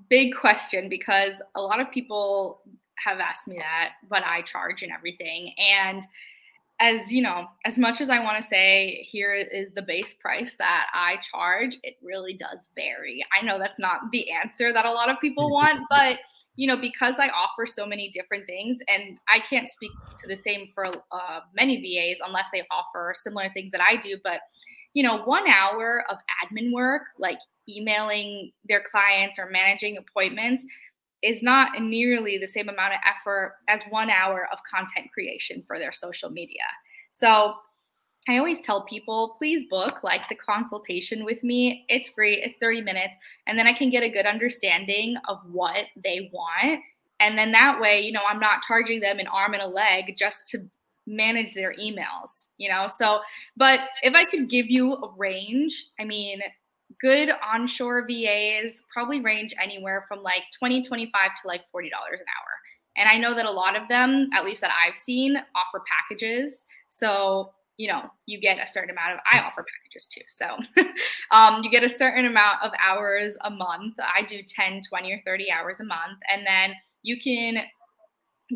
[0.10, 2.60] big question because a lot of people
[2.97, 5.54] have asked me that, what I charge and everything.
[5.58, 6.04] And
[6.80, 10.56] as you know, as much as I want to say here is the base price
[10.60, 13.24] that I charge, it really does vary.
[13.38, 16.18] I know that's not the answer that a lot of people want, but
[16.56, 20.36] you know, because I offer so many different things, and I can't speak to the
[20.36, 24.18] same for uh, many VAs unless they offer similar things that I do.
[24.24, 24.42] But
[24.94, 27.38] you know, one hour of admin work, like
[27.70, 30.63] emailing their clients or managing appointments,
[31.23, 35.80] is not nearly the same amount of effort as one hour of content creation for
[35.80, 36.63] their social media.
[37.12, 37.56] So
[38.30, 41.86] I always tell people, please book like the consultation with me.
[41.88, 43.15] It's free, it's 30 minutes,
[43.47, 46.82] and then I can get a good understanding of what they want.
[47.19, 50.15] And then that way, you know, I'm not charging them an arm and a leg
[50.17, 50.67] just to
[51.08, 52.88] manage their emails, you know?
[52.88, 53.21] So,
[53.56, 56.41] but if I could give you a range, I mean,
[57.02, 62.54] good onshore VAs probably range anywhere from like 20, 25 to like $40 an hour.
[62.97, 66.63] And I know that a lot of them, at least that I've seen, offer packages.
[66.89, 70.21] So, you know, you get a certain amount of, I offer packages too.
[70.30, 70.58] So
[71.36, 73.95] um, you get a certain amount of hours a month.
[74.00, 76.17] I do 10, 20, or 30 hours a month.
[76.28, 76.73] And then
[77.04, 77.63] you can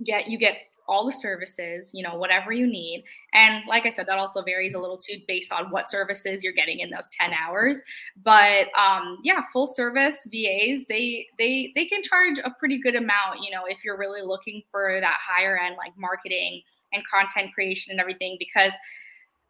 [0.04, 0.56] get, you get
[0.88, 3.04] all the services, you know, whatever you need.
[3.34, 6.54] And like I said, that also varies a little too based on what services you're
[6.54, 7.82] getting in those 10 hours.
[8.24, 13.41] But um, yeah, full service VAs, they they they can charge a pretty good amount,
[13.44, 16.62] you know, if you're really looking for that higher end like marketing
[16.94, 18.74] and content creation and everything because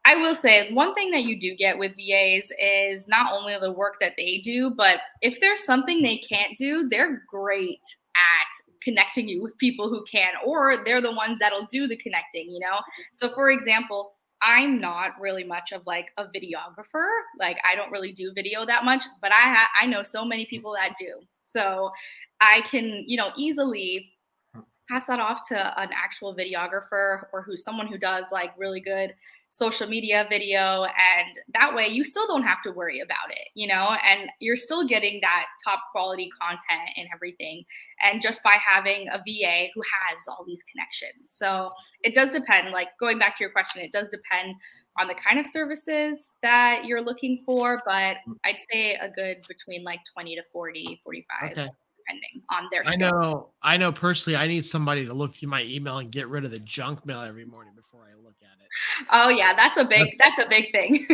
[0.04, 3.72] I will say one thing that you do get with VAs is not only the
[3.72, 7.82] work that they do, but if there's something they can't do, they're great
[8.16, 12.50] at connecting you with people who can, or they're the ones that'll do the connecting,
[12.50, 12.80] you know?
[13.14, 17.08] So, for example, I'm not really much of like a videographer.
[17.38, 20.46] Like I don't really do video that much, but I ha- I know so many
[20.46, 21.22] people that do.
[21.46, 21.92] So
[22.40, 24.10] I can, you know, easily
[24.56, 24.62] hmm.
[24.90, 29.14] pass that off to an actual videographer or who's someone who does like really good
[29.52, 33.68] social media video and that way you still don't have to worry about it you
[33.68, 33.96] know?
[34.10, 37.64] And you're still getting that top quality content and everything
[38.02, 41.32] and just by having a va who has all these connections.
[41.32, 44.56] So it does depend like going back to your question it does depend
[45.00, 48.36] on the kind of services that you're looking for but mm.
[48.46, 51.70] i'd say a good between like 20 to 40 45 okay
[52.06, 52.84] depending on their.
[52.86, 53.50] I know.
[53.62, 54.38] I know personally.
[54.38, 57.22] I need somebody to look through my email and get rid of the junk mail
[57.22, 59.08] every morning before I look at it.
[59.12, 60.18] Oh yeah, that's a big.
[60.18, 61.08] That's a big thing.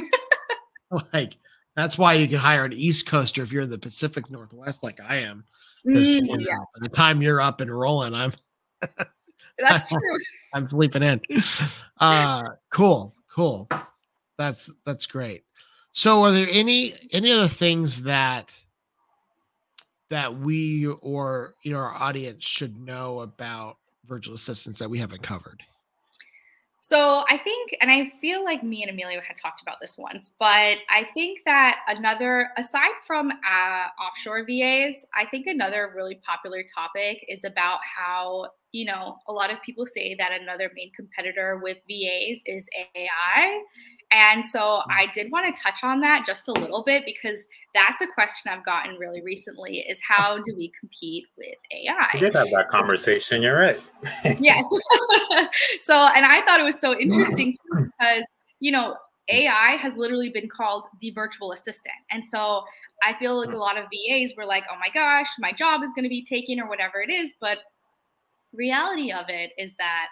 [1.14, 1.38] like
[1.76, 5.00] that's why you can hire an East Coaster if you're in the Pacific Northwest, like
[5.00, 5.44] I am.
[5.86, 6.58] Mm, you know, yes.
[6.80, 8.34] by the time you're up and rolling, I'm.
[9.60, 10.00] that's true.
[10.54, 11.22] I'm sleeping in.
[12.00, 13.70] Uh, cool, cool.
[14.38, 15.44] That's that's great.
[15.92, 18.56] So, are there any any other things that
[20.10, 25.24] that we or you know our audience should know about virtual assistants that we haven't
[25.24, 25.64] covered?
[26.88, 30.32] So I think, and I feel like me and Emilio had talked about this once,
[30.40, 36.64] but I think that another, aside from uh, offshore VAs, I think another really popular
[36.74, 41.60] topic is about how, you know, a lot of people say that another main competitor
[41.62, 42.64] with VAs is
[42.96, 43.60] AI.
[44.12, 44.84] And so mm.
[44.90, 47.44] I did want to touch on that just a little bit because
[47.74, 52.10] that's a question I've gotten really recently is how do we compete with AI?
[52.14, 53.42] We did have that conversation.
[53.42, 53.80] You're right.
[54.40, 54.66] yes.
[55.82, 58.24] so, and I thought it was so interesting too because,
[58.60, 58.96] you know,
[59.30, 61.96] AI has literally been called the virtual assistant.
[62.10, 62.64] And so
[63.04, 65.92] I feel like a lot of VAs were like, oh my gosh, my job is
[65.94, 67.34] going to be taken or whatever it is.
[67.42, 67.58] But
[68.54, 70.08] reality of it is that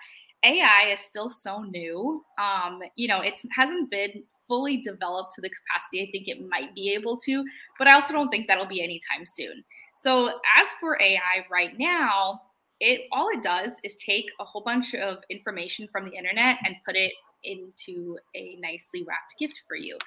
[0.46, 2.24] AI is still so new.
[2.40, 6.74] Um, you know, it hasn't been fully developed to the capacity I think it might
[6.76, 7.44] be able to,
[7.80, 9.64] but I also don't think that'll be anytime soon.
[9.96, 12.42] So as for AI right now,
[12.80, 16.76] it all it does is take a whole bunch of information from the internet and
[16.86, 19.98] put it into a nicely wrapped gift for you.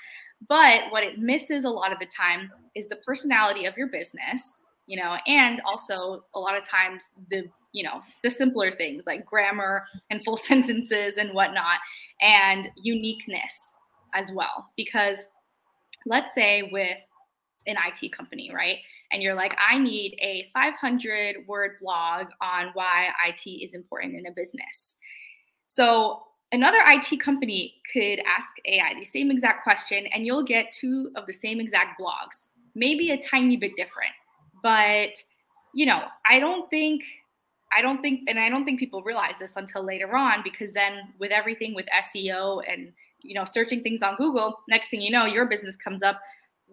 [0.49, 4.61] But what it misses a lot of the time is the personality of your business,
[4.87, 9.27] you know, and also a lot of times the you know the simpler things like
[9.27, 11.79] grammar and full sentences and whatnot
[12.21, 13.71] and uniqueness
[14.15, 15.27] as well because
[16.07, 16.97] let's say with
[17.69, 18.79] an IT company, right?
[19.13, 24.27] And you're like, I need a 500 word blog on why IT is important in
[24.27, 24.95] a business.
[25.69, 31.11] So another IT company could ask AI the same exact question, and you'll get two
[31.15, 34.13] of the same exact blogs, maybe a tiny bit different.
[34.63, 35.11] But,
[35.75, 37.03] you know, I don't think
[37.73, 41.13] I don't think, and I don't think people realize this until later on, because then
[41.19, 45.25] with everything with SEO and you know searching things on Google, next thing you know,
[45.25, 46.21] your business comes up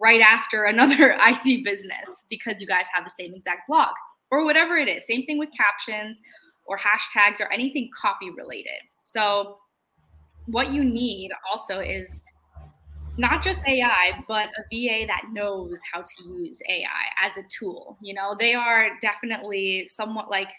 [0.00, 3.94] right after another IT business because you guys have the same exact blog
[4.30, 5.06] or whatever it is.
[5.06, 6.20] Same thing with captions
[6.66, 8.80] or hashtags or anything copy related.
[9.04, 9.58] So,
[10.46, 12.22] what you need also is
[13.18, 17.96] not just AI, but a VA that knows how to use AI as a tool.
[18.02, 20.50] You know, they are definitely somewhat like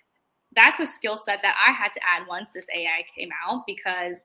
[0.56, 4.24] that's a skill set that I had to add once this AI came out because,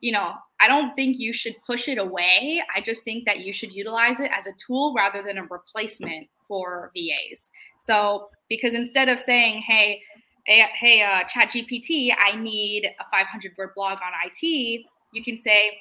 [0.00, 2.62] you know, I don't think you should push it away.
[2.74, 6.28] I just think that you should utilize it as a tool rather than a replacement
[6.46, 7.50] for VAs.
[7.80, 10.00] So, because instead of saying, hey,
[10.46, 15.78] hey, uh, Chat GPT, I need a 500 word blog on IT, you can say,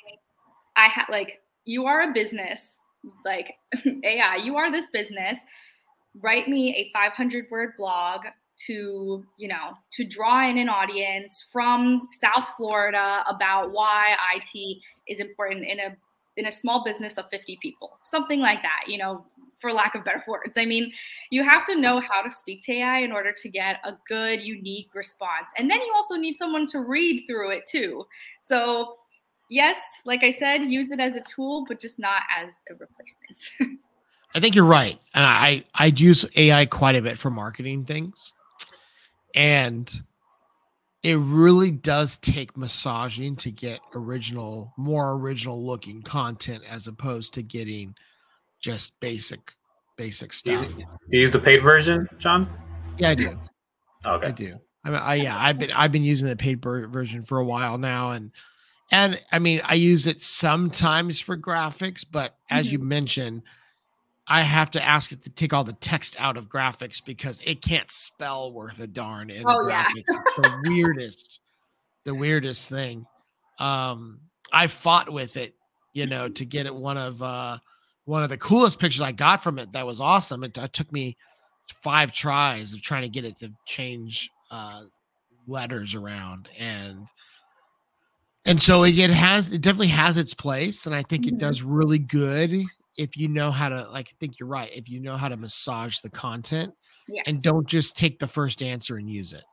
[0.75, 2.77] I have like you are a business,
[3.25, 3.53] like
[4.03, 5.37] AI, you are this business.
[6.21, 8.21] Write me a 500 word blog
[8.67, 15.19] to, you know, to draw in an audience from South Florida about why IT is
[15.19, 15.95] important in a
[16.35, 17.91] in a small business of 50 people.
[18.03, 19.23] Something like that, you know,
[19.61, 20.57] for lack of better words.
[20.57, 20.91] I mean,
[21.29, 24.41] you have to know how to speak to AI in order to get a good,
[24.41, 25.47] unique response.
[25.57, 28.05] And then you also need someone to read through it too.
[28.41, 28.95] So
[29.49, 33.79] yes, like I said, use it as a tool, but just not as a replacement.
[34.35, 38.33] I think you're right, and I I use AI quite a bit for marketing things,
[39.33, 40.03] and
[41.03, 47.43] it really does take massaging to get original, more original looking content as opposed to
[47.43, 47.93] getting
[48.61, 49.53] just basic
[49.97, 50.61] basic stuff.
[50.61, 52.49] Do you, do you use the paid version, John?
[52.97, 53.39] Yeah, I do.
[54.05, 54.59] Okay, I do.
[54.85, 57.77] I mean, I yeah, I've been I've been using the paid version for a while
[57.77, 58.31] now, and
[58.91, 62.73] and I mean, I use it sometimes for graphics, but as mm-hmm.
[62.73, 63.43] you mentioned,
[64.27, 67.61] I have to ask it to take all the text out of graphics because it
[67.61, 70.03] can't spell worth a darn in oh, graphics.
[70.07, 70.21] Yeah.
[70.27, 71.41] it's the weirdest,
[72.05, 73.05] the weirdest thing.
[73.59, 75.55] Um, I fought with it,
[75.93, 77.57] you know, to get it one of uh
[78.05, 80.43] one of the coolest pictures I got from it that was awesome.
[80.43, 81.17] It, it took me
[81.81, 84.83] five tries of trying to get it to change uh
[85.47, 86.99] letters around and
[88.45, 91.39] and so it, has it definitely has its place and i think it mm-hmm.
[91.39, 92.63] does really good
[92.97, 95.37] if you know how to like i think you're right if you know how to
[95.37, 96.73] massage the content
[97.07, 97.23] yes.
[97.27, 99.43] and don't just take the first answer and use it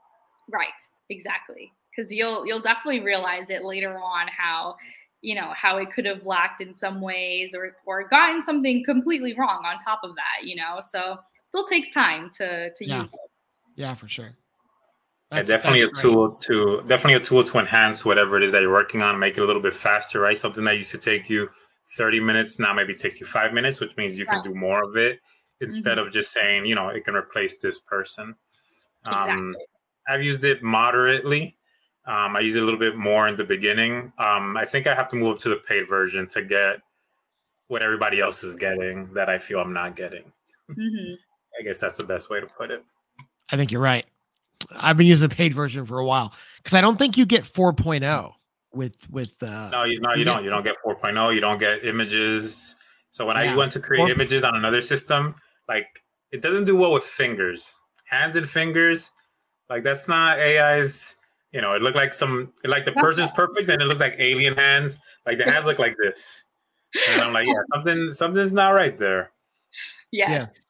[0.50, 0.68] right
[1.08, 4.74] exactly because you'll you'll definitely realize it later on how
[5.22, 9.34] you know how it could have lacked in some ways or or gotten something completely
[9.34, 13.00] wrong on top of that you know so still takes time to to yeah.
[13.00, 13.30] use it
[13.76, 14.36] yeah for sure
[15.30, 18.62] that's, yeah, definitely a tool to definitely a tool to enhance whatever it is that
[18.62, 20.36] you're working on, make it a little bit faster, right?
[20.36, 21.48] Something that used to take you
[21.96, 24.96] 30 minutes now maybe takes you five minutes, which means you can do more of
[24.96, 25.20] it
[25.60, 26.06] instead mm-hmm.
[26.06, 28.34] of just saying, you know, it can replace this person.
[29.06, 29.32] Exactly.
[29.32, 29.56] Um,
[30.08, 31.56] I've used it moderately.
[32.06, 34.12] Um, I use it a little bit more in the beginning.
[34.18, 36.80] Um, I think I have to move to the paid version to get
[37.68, 40.24] what everybody else is getting that I feel I'm not getting.
[40.70, 41.14] Mm-hmm.
[41.60, 42.84] I guess that's the best way to put it.
[43.50, 44.06] I think you're right.
[44.70, 47.44] I've been using the paid version for a while because I don't think you get
[47.44, 48.32] 4.0
[48.72, 50.44] with with uh no you no you, you don't.
[50.44, 52.76] You don't get 4.0 you don't get images.
[53.10, 53.52] So when yeah.
[53.52, 54.10] i went to create 4.
[54.10, 55.34] images on another system
[55.68, 55.86] like
[56.30, 57.80] it doesn't do well with fingers.
[58.04, 59.10] Hands and fingers
[59.68, 61.16] like that's not ai's
[61.52, 64.56] you know it looked like some like the person's perfect and it looks like alien
[64.56, 64.98] hands.
[65.26, 66.44] Like the hands look like this.
[67.08, 69.32] And i'm like yeah something something's not right there.
[70.12, 70.60] Yes.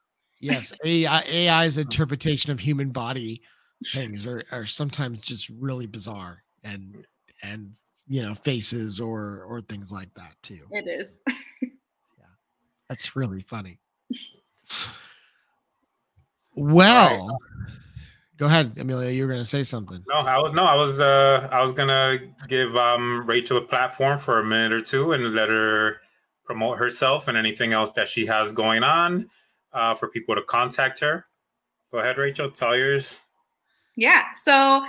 [0.41, 0.53] Yeah.
[0.53, 0.73] yes.
[0.85, 1.23] AI,
[1.65, 3.43] ai's interpretation of human body
[3.87, 7.05] things are, are sometimes just really bizarre and
[7.43, 7.73] and
[8.11, 10.67] you know faces or or things like that too.
[10.73, 11.13] It is.
[12.19, 12.27] Yeah.
[12.89, 13.79] That's really funny.
[16.57, 17.73] Well right.
[18.37, 20.05] go ahead amelia you were going to say something.
[20.09, 22.19] No i was no i was uh i was gonna
[22.49, 26.01] give um rachael a platform for a minute or two and let her
[26.45, 29.31] promote herself and anything else that she has going on
[29.73, 31.27] uh for people to contact her.
[31.93, 33.21] Go ahead rachael it's all yours.
[33.95, 34.25] Yeah.
[34.45, 34.85] So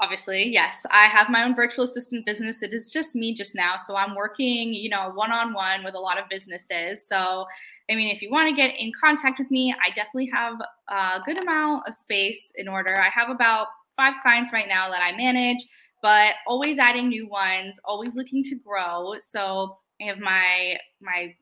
[0.00, 2.62] obviously, yes, I have my own virtual assistant business.
[2.62, 3.76] It is just me just now.
[3.76, 7.06] So I'm working, you know, one on one with a lot of businesses.
[7.06, 7.46] So,
[7.90, 10.54] I mean, if you want to get in contact with me, I definitely have
[10.88, 12.96] a good amount of space in order.
[12.96, 15.66] I have about five clients right now that I manage,
[16.00, 19.14] but always adding new ones, always looking to grow.
[19.20, 21.34] So I have my my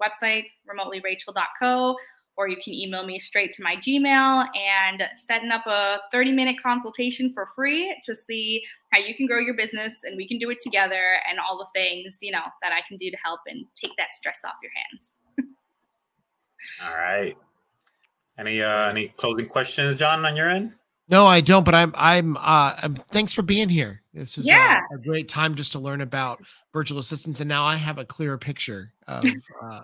[0.00, 1.96] website remotelyrachel.co
[2.36, 6.56] or you can email me straight to my Gmail and setting up a 30 minute
[6.62, 10.50] consultation for free to see how you can grow your business and we can do
[10.50, 13.64] it together and all the things, you know, that I can do to help and
[13.80, 15.14] take that stress off your hands.
[16.82, 17.36] all right.
[18.38, 20.72] Any uh any closing questions, John, on your end?
[21.08, 24.02] No, I don't, but I'm I'm uh I'm, thanks for being here.
[24.12, 24.80] This is yeah.
[24.90, 28.04] a, a great time just to learn about virtual assistants and now I have a
[28.04, 29.24] clearer picture of
[29.62, 29.82] uh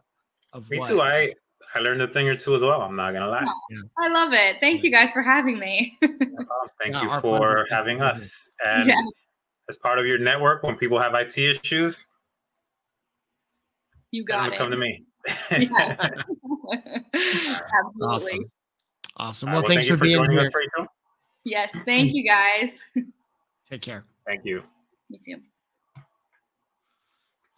[0.53, 0.89] of Me what.
[0.89, 1.01] too.
[1.01, 1.35] I
[1.75, 2.83] I learned a thing or two as well.
[2.83, 3.45] I'm not gonna lie.
[3.71, 3.79] Yeah.
[3.99, 4.57] I love it.
[4.61, 4.85] Thank mm.
[4.85, 5.97] you guys for having me.
[6.03, 8.49] Thank yeah, you for having us.
[8.65, 8.99] And yes.
[9.69, 12.07] as part of your network, when people have IT issues,
[14.11, 14.59] you got it.
[14.59, 15.05] Come to me.
[15.51, 16.09] Absolutely.
[18.03, 18.51] Awesome.
[19.17, 19.53] Awesome.
[19.53, 20.51] Well, thanks for, for, being here.
[20.79, 20.87] Us,
[21.45, 22.85] yes, thank you guys.
[23.69, 24.05] Take care.
[24.27, 24.63] Thank you.
[25.11, 25.37] Me too.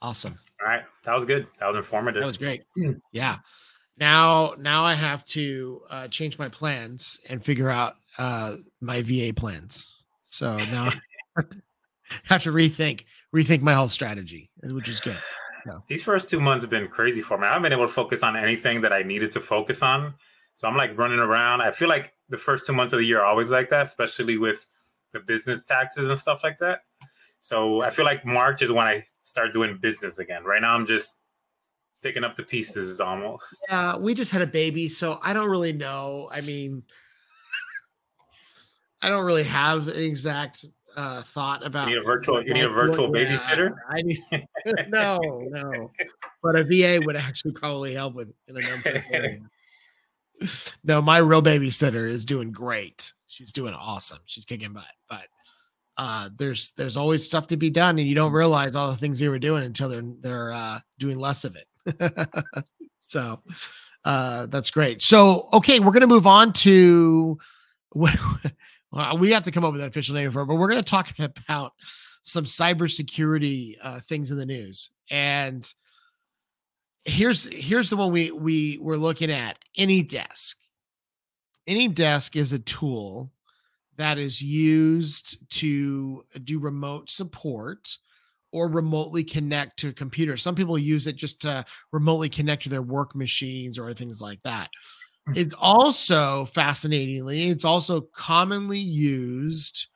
[0.02, 0.38] Awesome.
[0.60, 0.82] All right.
[1.04, 1.46] That was good.
[1.60, 2.22] That was informative.
[2.22, 2.64] That was great.
[3.12, 3.38] yeah.
[4.02, 9.32] Now, now I have to uh, change my plans and figure out uh, my VA
[9.32, 9.94] plans.
[10.24, 10.90] So now
[11.36, 11.42] I
[12.24, 15.18] have to rethink rethink my whole strategy, which is good.
[15.64, 15.84] So.
[15.86, 17.44] These first two months have been crazy for me.
[17.44, 20.14] I haven't been able to focus on anything that I needed to focus on.
[20.54, 21.60] So I'm like running around.
[21.60, 24.36] I feel like the first two months of the year are always like that, especially
[24.36, 24.66] with
[25.12, 26.80] the business taxes and stuff like that.
[27.40, 30.42] So I feel like March is when I start doing business again.
[30.42, 31.18] Right now, I'm just
[32.02, 33.44] picking up the pieces almost.
[33.68, 36.28] Yeah, we just had a baby, so I don't really know.
[36.32, 36.82] I mean,
[39.00, 41.88] I don't really have an exact uh, thought about.
[41.88, 42.44] You need a virtual.
[42.44, 43.74] You need a virtual babysitter.
[43.88, 44.22] I need
[44.88, 45.18] no,
[45.50, 45.90] no.
[46.42, 49.02] But a VA would actually probably help with in a number of.
[50.82, 53.12] No, my real babysitter is doing great.
[53.28, 54.18] She's doing awesome.
[54.24, 54.82] She's kicking butt.
[55.08, 55.26] But
[55.96, 59.20] uh, there's there's always stuff to be done, and you don't realize all the things
[59.20, 61.68] you were doing until they're they're uh, doing less of it.
[63.00, 63.40] so
[64.04, 65.02] uh, that's great.
[65.02, 67.38] So, okay, we're to move on to
[67.92, 68.16] what
[68.90, 70.90] well, we have to come up with an official name for it, but we're to
[70.90, 71.72] talk about
[72.24, 74.90] some cybersecurity uh, things in the news.
[75.10, 75.66] And
[77.04, 79.58] here's here's the one we we we're looking at.
[79.78, 80.54] AnyDesk.
[81.66, 83.30] Any desk is a tool
[83.96, 87.88] that is used to do remote support
[88.52, 90.36] or remotely connect to a computer.
[90.36, 94.40] Some people use it just to remotely connect to their work machines or things like
[94.40, 94.68] that.
[95.26, 95.32] Hmm.
[95.36, 99.88] It's also fascinatingly, it's also commonly used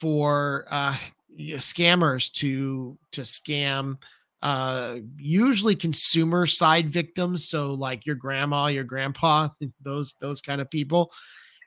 [0.00, 0.96] for uh,
[1.38, 3.96] scammers to to scam
[4.42, 9.48] uh usually consumer side victims so like your grandma your grandpa
[9.82, 11.12] those those kind of people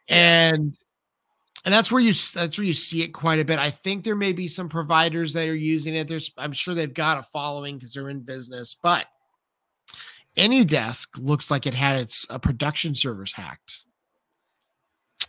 [0.09, 0.77] and
[1.66, 3.57] and that's where you that's where you see it quite a bit.
[3.57, 6.07] I think there may be some providers that are using it.
[6.07, 9.07] There's I'm sure they've got a following because they're in business, but
[10.38, 13.82] AnyDesk looks like it had its uh, production servers hacked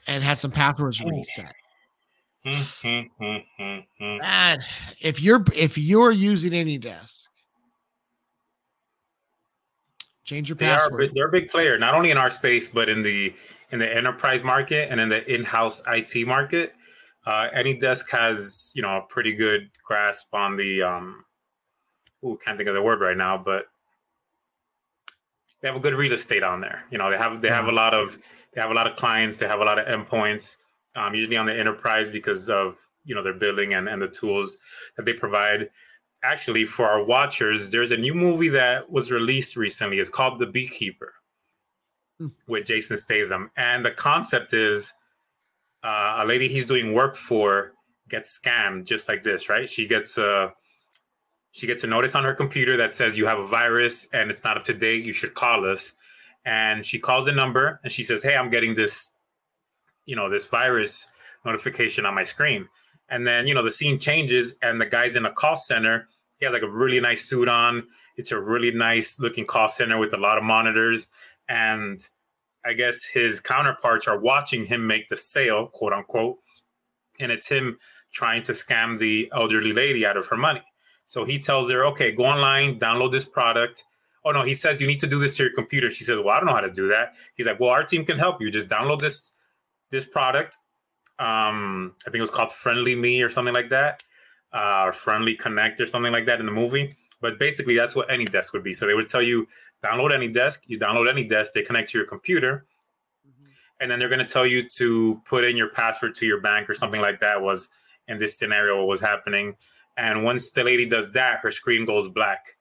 [0.06, 1.54] and had some passwords reset.
[2.44, 3.08] and
[5.00, 7.28] if you're if you're using AnyDesk,
[10.24, 11.00] change your password.
[11.00, 13.34] Are, they're a big player, not only in our space but in the
[13.70, 16.74] in the enterprise market and in the in-house IT market.
[17.26, 21.24] Uh, AnyDesk has you know a pretty good grasp on the um,
[22.24, 23.66] ooh, can't think of the word right now, but
[25.60, 26.84] they have a good real estate on there.
[26.90, 28.18] You know, they have they have a lot of
[28.52, 30.56] they have a lot of clients, they have a lot of endpoints,
[30.94, 34.58] um, usually on the enterprise because of you know their building and, and the tools
[34.96, 35.70] that they provide.
[36.22, 39.98] Actually, for our watchers, there's a new movie that was released recently.
[39.98, 41.12] It's called The Beekeeper.
[42.48, 44.92] With Jason Statham, and the concept is
[45.82, 47.72] uh, a lady he's doing work for
[48.08, 49.68] gets scammed just like this, right?
[49.68, 50.52] She gets a
[51.52, 54.44] she gets a notice on her computer that says you have a virus and it's
[54.44, 55.04] not up to date.
[55.04, 55.94] You should call us.
[56.44, 59.08] And she calls the number and she says, "Hey, I'm getting this,
[60.04, 61.06] you know, this virus
[61.44, 62.68] notification on my screen."
[63.08, 66.08] And then you know the scene changes and the guy's in a call center.
[66.38, 67.86] He has like a really nice suit on.
[68.16, 71.08] It's a really nice looking call center with a lot of monitors.
[71.48, 72.00] And
[72.64, 76.38] I guess his counterparts are watching him make the sale, quote unquote.
[77.20, 77.78] And it's him
[78.12, 80.62] trying to scam the elderly lady out of her money.
[81.06, 83.84] So he tells her, okay, go online, download this product.
[84.24, 85.90] Oh no, he says you need to do this to your computer.
[85.90, 87.14] She says, well, I don't know how to do that.
[87.36, 88.50] He's like, well, our team can help you.
[88.50, 89.32] Just download this
[89.90, 90.58] this product.
[91.18, 94.02] Um, I think it was called Friendly Me or something like that,
[94.52, 96.94] uh, Friendly Connect or something like that in the movie.
[97.20, 98.72] But basically, that's what AnyDesk would be.
[98.72, 99.46] So they would tell you
[99.82, 100.60] download AnyDesk.
[100.66, 101.52] You download AnyDesk.
[101.54, 102.66] They connect to your computer,
[103.26, 103.50] mm-hmm.
[103.80, 106.68] and then they're going to tell you to put in your password to your bank
[106.68, 107.40] or something like that.
[107.40, 107.68] Was
[108.08, 109.56] in this scenario what was happening
[109.96, 112.56] and once the lady does that, her screen goes black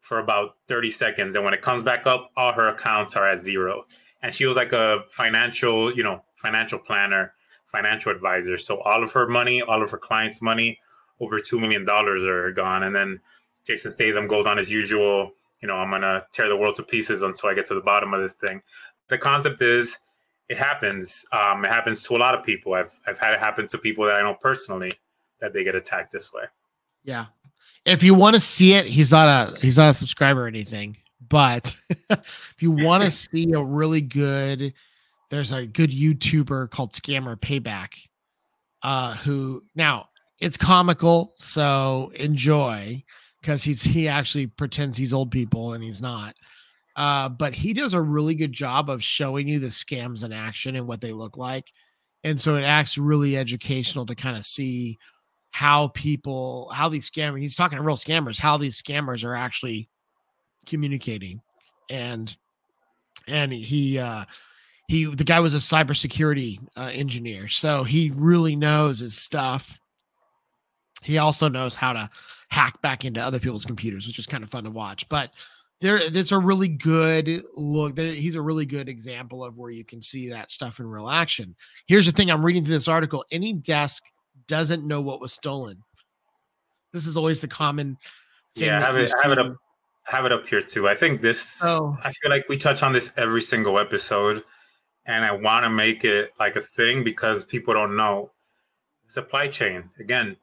[0.00, 1.34] for about 30 seconds.
[1.34, 3.84] And when it comes back up, all her accounts are at zero.
[4.22, 7.34] And she was like a financial, you know, financial planner,
[7.66, 8.56] financial advisor.
[8.56, 10.78] So all of her money, all of her clients' money,
[11.20, 12.84] over $2 million are gone.
[12.84, 13.20] And then
[13.66, 16.82] Jason Statham goes on his usual, you know, I'm going to tear the world to
[16.82, 18.62] pieces until I get to the bottom of this thing.
[19.08, 19.98] The concept is
[20.48, 21.24] it happens.
[21.32, 22.74] Um, it happens to a lot of people.
[22.74, 24.92] I've, I've had it happen to people that I know personally
[25.40, 26.44] that they get attacked this way.
[27.04, 27.26] Yeah.
[27.84, 30.96] If you want to see it, he's not a he's not a subscriber or anything.
[31.28, 31.76] But
[32.10, 34.74] if you want to see a really good,
[35.30, 38.08] there's a good YouTuber called Scammer Payback,
[38.82, 40.08] uh, who now
[40.40, 43.04] it's comical, so enjoy
[43.40, 46.34] because he's he actually pretends he's old people and he's not.
[46.96, 50.76] Uh, but he does a really good job of showing you the scams in action
[50.76, 51.70] and what they look like.
[52.24, 54.98] And so it acts really educational to kind of see
[55.50, 59.88] how people, how these scammers, he's talking to real scammers, how these scammers are actually
[60.64, 61.42] communicating.
[61.90, 62.34] And,
[63.28, 64.24] and he, uh,
[64.88, 67.48] he, the guy was a cybersecurity uh, engineer.
[67.48, 69.78] So he really knows his stuff.
[71.02, 72.10] He also knows how to
[72.50, 75.08] hack back into other people's computers, which is kind of fun to watch.
[75.08, 75.32] But,
[75.80, 77.96] there it's a really good look.
[77.96, 81.08] There, he's a really good example of where you can see that stuff in real
[81.08, 81.54] action.
[81.86, 84.00] Here's the thing i'm reading through this article AnyDesk
[84.46, 85.82] doesn't know what was stolen.
[86.92, 87.96] This is always the common
[88.54, 89.56] yeah have it have it up
[90.04, 90.88] have it up here too.
[90.88, 91.96] I think this oh.
[92.02, 94.44] I feel like we touch on this every single episode
[95.04, 98.30] and i want to make it like a thing because people don't know.
[99.08, 100.36] Supply chain again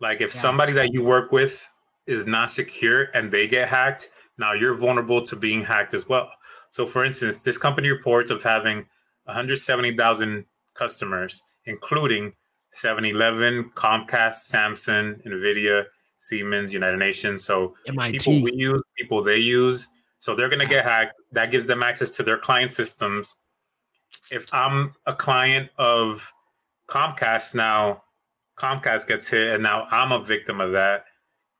[0.00, 0.40] like if yeah.
[0.40, 1.68] somebody that you work with
[2.06, 6.30] is not secure and they get hacked, now you're vulnerable to being hacked as well.
[6.70, 8.86] So, for instance, this company reports of having
[9.24, 10.44] 170,000
[10.74, 12.32] customers, including
[12.72, 15.84] 7 Eleven, Comcast, Samsung, NVIDIA,
[16.18, 17.44] Siemens, United Nations.
[17.44, 18.18] So, MIT.
[18.18, 19.88] people we use, people they use.
[20.20, 21.14] So, they're going to get hacked.
[21.32, 23.36] That gives them access to their client systems.
[24.30, 26.32] If I'm a client of
[26.86, 28.02] Comcast now,
[28.60, 31.04] Comcast gets hit, and now I'm a victim of that.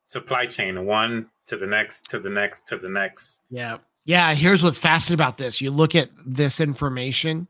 [0.09, 3.41] Supply chain one to the next to the next to the next.
[3.51, 3.79] Yeah.
[4.05, 5.61] Yeah here's what's fascinating about this.
[5.61, 7.49] You look at this information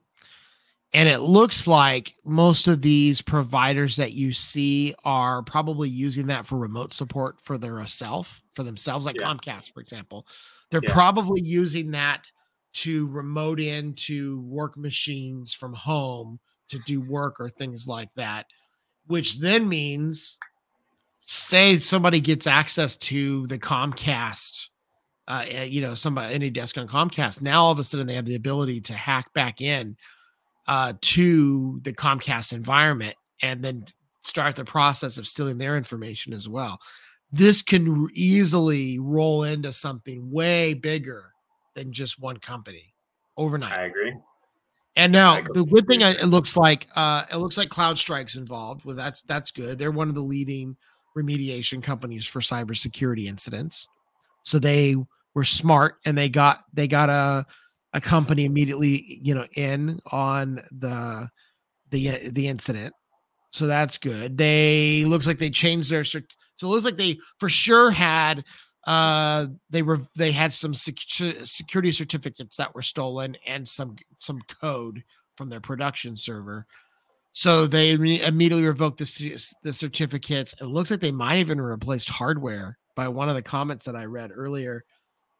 [0.92, 6.46] and it looks like most of these providers that you see are probably using that
[6.46, 9.32] for remote support for their uh, self for themselves like yeah.
[9.32, 10.26] comcast for example.
[10.70, 10.92] They're yeah.
[10.92, 12.24] probably using that
[12.72, 16.38] to remote into work machines from home
[16.68, 18.46] to do work or things like that
[19.10, 20.38] which then means
[21.22, 24.68] say somebody gets access to the Comcast,
[25.26, 28.24] uh, eh, you know, somebody AnyDesk on Comcast, now all of a sudden they have
[28.24, 29.96] the ability to hack back in
[30.68, 33.84] uh, to the Comcast environment and then
[34.22, 36.78] start the process of stealing their information as well.
[37.32, 41.32] This can easily roll into something way bigger
[41.74, 42.94] than just one company
[43.36, 43.72] overnight.
[43.72, 44.14] I agree.
[44.96, 48.84] And now the good thing it looks like uh, it looks like CrowdStrike's involved.
[48.84, 49.78] Well, that's that's good.
[49.78, 50.76] They're one of the leading
[51.16, 53.88] remediation companies for cybersecurity incidents.
[54.42, 54.96] So they
[55.34, 57.46] were smart and they got they got a
[57.92, 61.28] a company immediately, you know, in on the
[61.90, 62.94] the the incident.
[63.52, 64.36] So that's good.
[64.36, 68.44] They looks like they changed their so it looks like they for sure had
[68.86, 70.98] uh they were they had some sec-
[71.44, 75.02] security certificates that were stolen and some some code
[75.36, 76.66] from their production server
[77.32, 80.54] so they re- immediately revoked the, the certificates.
[80.60, 84.04] It looks like they might even replaced hardware by one of the comments that I
[84.04, 84.84] read earlier.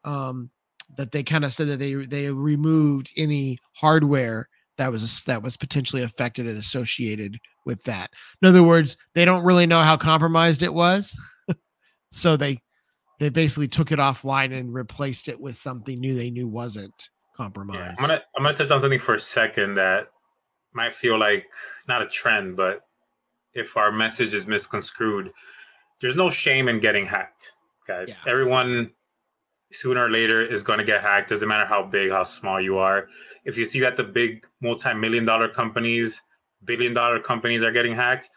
[0.05, 0.51] Um,
[0.97, 5.57] that they kind of said that they they removed any hardware that was that was
[5.57, 8.11] potentially affected and associated with that.
[8.43, 11.17] In other words, they don't really know how compromised it was,
[12.11, 12.59] so they
[13.21, 17.79] they basically took it offline and replaced it with something new they knew wasn't compromised.
[17.79, 20.09] Yeah, I'm gonna I'm gonna touch on something for a second that
[20.73, 21.47] might feel like
[21.87, 22.81] not a trend, but
[23.53, 25.33] if our message is misconstrued,
[26.01, 27.53] there's no shame in getting hacked,
[27.87, 28.09] guys.
[28.09, 28.31] Yeah.
[28.33, 28.91] Everyone
[29.71, 31.29] sooner or later is going to get hacked.
[31.29, 33.09] Doesn't matter how big, how small you are.
[33.45, 36.23] If you see that the big multi-million dollar companies,
[36.65, 38.31] billion dollar companies are getting hacked,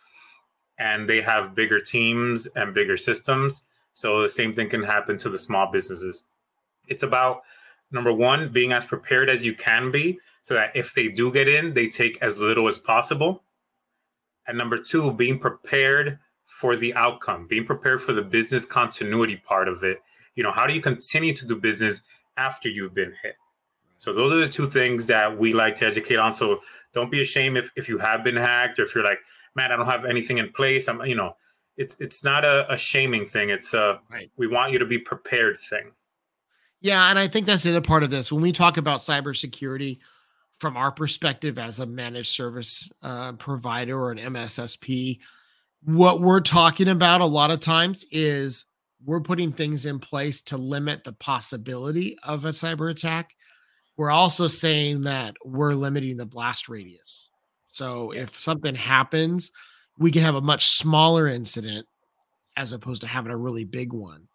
[0.78, 3.64] and they have bigger teams and bigger systems,
[3.94, 6.24] so the same thing can happen to the small businesses.
[6.88, 7.44] It's about
[7.91, 11.48] number one, being as prepared as you can be so that if they do get
[11.48, 13.44] in, they take as little as possible.
[14.48, 19.68] And number two, being prepared for the outcome, being prepared for the business continuity part
[19.68, 20.00] of it.
[20.36, 22.02] You know, how do you continue to do business
[22.36, 23.36] after you've been hit?
[23.98, 26.34] So those are the two things that we like to educate on.
[26.34, 26.60] So
[26.94, 29.20] don't be ashamed if, if you have been hacked or if you're like,
[29.56, 30.89] man, I don't have anything in place.
[30.89, 31.38] I'm, you know,
[31.78, 33.49] it's it's not a, a shaming thing.
[33.49, 34.30] It's a right.
[34.38, 35.91] we want you to be prepared thing.
[36.82, 38.32] Yeah, and I think that's the other part of this.
[38.32, 39.99] When we talk about cybersecurity,
[40.59, 45.19] from our perspective as a managed service uh, provider or an MSSP,
[45.84, 48.65] what we're talking about a lot of times is
[49.03, 53.36] we're putting things in place to limit the possibility of a cyber attack.
[53.97, 57.30] We're also saying that we're limiting the blast radius.
[57.67, 59.51] So if something happens,
[59.98, 61.88] we can have a much smaller incident
[62.58, 64.28] as opposed to having a really big one.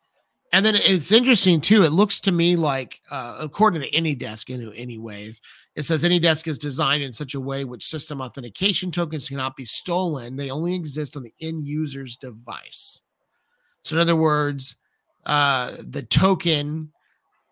[0.53, 1.83] And then it's interesting too.
[1.85, 5.43] It looks to me like, uh, according to AnyDesk, in any ways,
[5.77, 9.67] it says AnyDesk is designed in such a way which system authentication tokens cannot be
[9.67, 10.37] stolen.
[10.37, 13.03] They only exist on the end user's device.
[13.83, 14.77] So, in other words,
[15.27, 16.93] uh, the token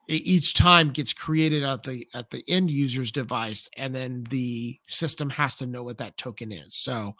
[0.08, 5.28] each time gets created at the at the end user's device, and then the system
[5.30, 6.76] has to know what that token is.
[6.76, 7.14] So,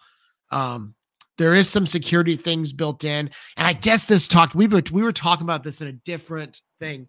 [0.51, 0.95] um,
[1.39, 5.03] there is some security things built in, and I guess this talk we were we
[5.03, 7.09] were talking about this in a different thing,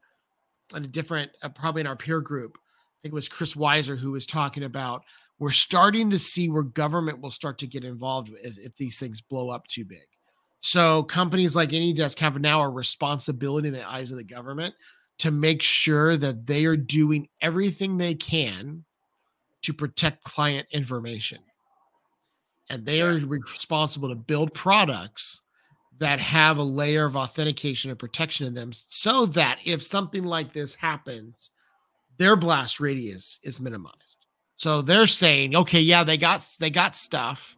[0.75, 2.57] in a different uh, probably in our peer group.
[2.57, 5.03] I think it was Chris Weiser who was talking about
[5.39, 9.49] we're starting to see where government will start to get involved if these things blow
[9.49, 10.05] up too big.
[10.61, 14.73] So companies like AnyDesk have now a responsibility in the eyes of the government
[15.19, 18.83] to make sure that they are doing everything they can
[19.61, 21.39] to protect client information
[22.69, 25.41] and they are responsible to build products
[25.99, 30.53] that have a layer of authentication and protection in them so that if something like
[30.53, 31.51] this happens
[32.17, 34.25] their blast radius is minimized.
[34.57, 37.55] So they're saying okay yeah they got they got stuff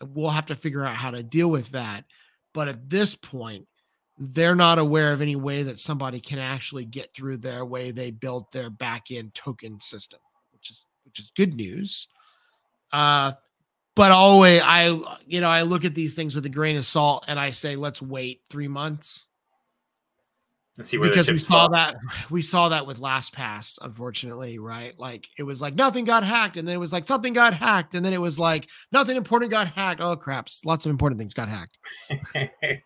[0.00, 2.04] and we'll have to figure out how to deal with that.
[2.52, 3.66] But at this point
[4.18, 8.10] they're not aware of any way that somebody can actually get through their way they
[8.10, 10.20] built their back end token system
[10.52, 12.08] which is which is good news.
[12.92, 13.32] Uh
[13.94, 14.86] but always I
[15.26, 17.76] you know I look at these things with a grain of salt and I say
[17.76, 19.26] let's wait three months.
[20.76, 21.70] and see where because we saw fall.
[21.70, 21.96] that
[22.30, 24.98] we saw that with LastPass, unfortunately, right?
[24.98, 27.94] Like it was like nothing got hacked, and then it was like something got hacked,
[27.94, 30.00] and then it was like nothing important got hacked.
[30.00, 31.78] Oh craps, lots of important things got hacked.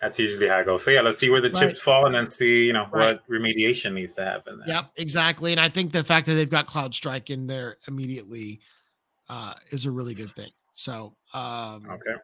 [0.00, 0.84] That's usually how it goes.
[0.84, 1.68] So yeah, let's see where the right.
[1.68, 3.14] chips fall, and then see you know right.
[3.14, 4.58] what remediation needs to happen.
[4.58, 4.68] There.
[4.68, 5.52] Yep, exactly.
[5.52, 8.60] And I think the fact that they've got CrowdStrike in there immediately
[9.28, 10.50] uh, is a really good thing.
[10.72, 12.16] So, um, okay,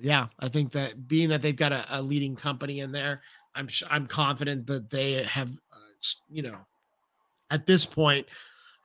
[0.00, 3.22] yeah, I think that being that they've got a, a leading company in there,
[3.54, 5.76] I'm I'm confident that they have, uh,
[6.28, 6.58] you know,
[7.50, 8.26] at this point,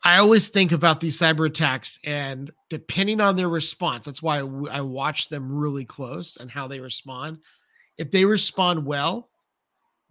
[0.03, 4.81] I always think about these cyber attacks and depending on their response, that's why I
[4.81, 7.39] watch them really close and how they respond.
[7.97, 9.29] If they respond well,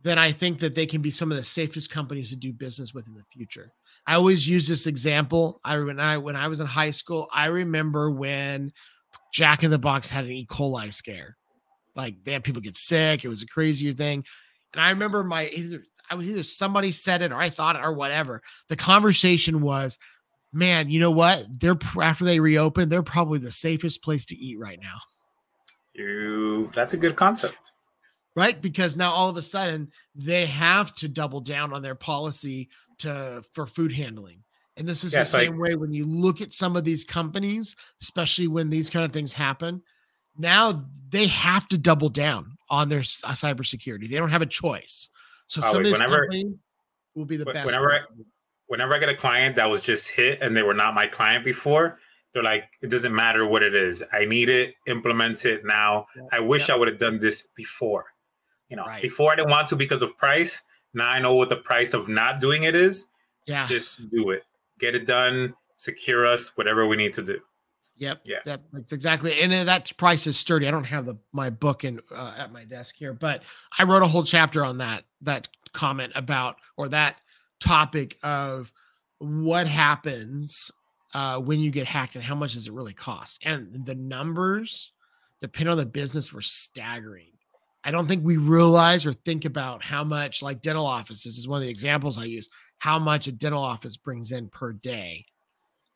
[0.05, 2.93] then I think that they can be some of the safest companies to do business
[2.93, 3.73] with in the future.
[4.07, 5.61] I always use this example.
[5.65, 8.71] I when I when I was in high school, I remember when
[9.33, 10.47] Jack in the Box had an E.
[10.47, 11.39] coli scare.
[11.97, 13.25] Like they had people get sick.
[13.25, 14.25] It was a crazier thing.
[14.75, 17.83] And I remember my either I was either somebody said it or I thought it
[17.83, 18.43] or whatever.
[18.69, 19.99] The conversation was,
[20.53, 21.47] man, you know what?
[21.49, 24.99] They're after they reopen, they're probably the safest place to eat right now.
[25.95, 27.73] You that's a good concept
[28.35, 28.61] right?
[28.61, 32.69] Because now all of a sudden they have to double down on their policy
[32.99, 34.43] to for food handling.
[34.77, 38.49] And this is the same way when you look at some of these companies, especially
[38.49, 39.83] when these kind of things happen.
[40.37, 44.11] Now they have to double down on their uh, cybersecurity.
[44.11, 45.11] They don't have a choice.
[45.47, 46.57] So some of these whenever, companies
[47.15, 47.67] will be the best.
[47.67, 48.01] Whenever I,
[48.67, 51.45] whenever I get a client that was just hit and they were not my client
[51.45, 52.01] before,
[52.33, 54.03] they're like, it doesn't matter what it is.
[54.13, 56.07] I need it, implement it now.
[56.17, 56.75] Yeah, I wish yeah.
[56.75, 58.07] I would have done this before.
[58.75, 59.03] You know, right.
[59.03, 60.63] before I didn't want to because of price.
[60.95, 63.07] Now I know what the price of not doing it is.
[63.47, 63.67] Yeah.
[63.67, 64.45] Just do it.
[64.79, 65.55] Get it done.
[65.77, 67.41] Secure us, whatever we need to do.
[67.97, 68.23] Yep.
[68.25, 68.39] Yeah.
[68.45, 69.41] That, that's exactly.
[69.41, 70.67] And that price is sturdy.
[70.67, 73.43] I don't have the my book in uh, at my desk here, but
[73.79, 77.17] I wrote a whole chapter on that that comment about or that
[77.61, 78.73] topic of
[79.19, 80.71] what happens
[81.15, 83.41] uh, when you get hacked and how much does it really cost?
[83.45, 84.93] And the numbers,
[85.41, 87.34] depending on the business, were staggering.
[87.85, 91.59] I don't think we realize or think about how much, like dental offices is one
[91.59, 95.27] of the examples I use, how much a dental office brings in per day.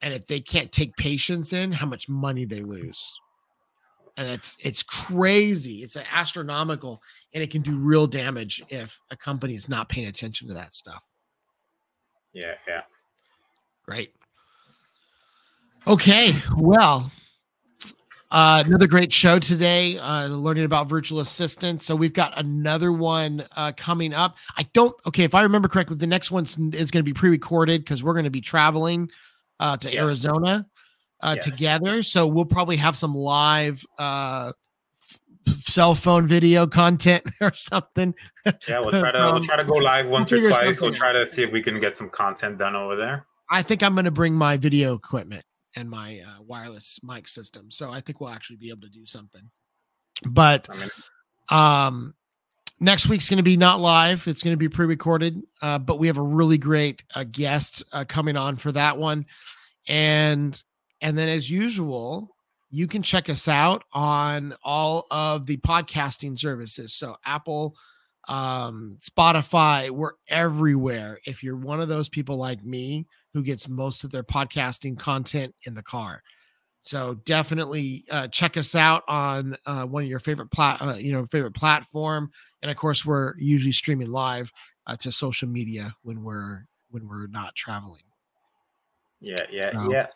[0.02, 3.12] And if they can't take patients in, how much money they lose.
[4.16, 5.82] And it's it's crazy.
[5.82, 7.00] It's astronomical,
[7.32, 10.74] and it can do real damage if a company is not paying attention to that
[10.74, 11.04] stuff.
[12.32, 12.82] Yeah, yeah.
[13.84, 14.12] Great.
[15.86, 17.10] Okay, well,
[18.30, 21.86] uh, another great show today, uh, learning about virtual assistants.
[21.86, 24.36] So we've got another one uh, coming up.
[24.56, 27.30] I don't, okay, if I remember correctly, the next one is going to be pre
[27.30, 29.10] recorded because we're going to be traveling
[29.60, 29.98] uh, to yes.
[29.98, 30.66] Arizona
[31.20, 31.44] uh, yes.
[31.44, 32.02] together.
[32.02, 34.52] So we'll probably have some live uh,
[35.60, 38.14] cell phone video content or something.
[38.68, 40.82] Yeah, we'll try to, um, we'll try to go live once or twice.
[40.82, 43.26] We'll try to see if we can get some content done over there.
[43.50, 45.44] I think I'm going to bring my video equipment
[45.78, 47.70] and my uh, wireless mic system.
[47.70, 49.48] So I think we'll actually be able to do something.
[50.28, 50.68] But
[51.48, 52.14] um,
[52.80, 55.40] next week's going to be not live; it's going to be pre-recorded.
[55.62, 59.26] Uh, but we have a really great uh, guest uh, coming on for that one,
[59.86, 60.60] and
[61.00, 62.34] and then as usual,
[62.70, 66.92] you can check us out on all of the podcasting services.
[66.94, 67.76] So Apple.
[68.28, 69.90] Um, Spotify.
[69.90, 71.18] We're everywhere.
[71.26, 75.54] If you're one of those people like me who gets most of their podcasting content
[75.64, 76.22] in the car.
[76.82, 81.12] So definitely uh, check us out on uh, one of your favorite plat, uh, you
[81.12, 82.30] know, favorite platform,
[82.62, 84.50] and of course we're usually streaming live
[84.86, 88.04] uh, to social media when we're when we're not traveling.
[89.20, 90.06] Yeah, yeah, so, yeah.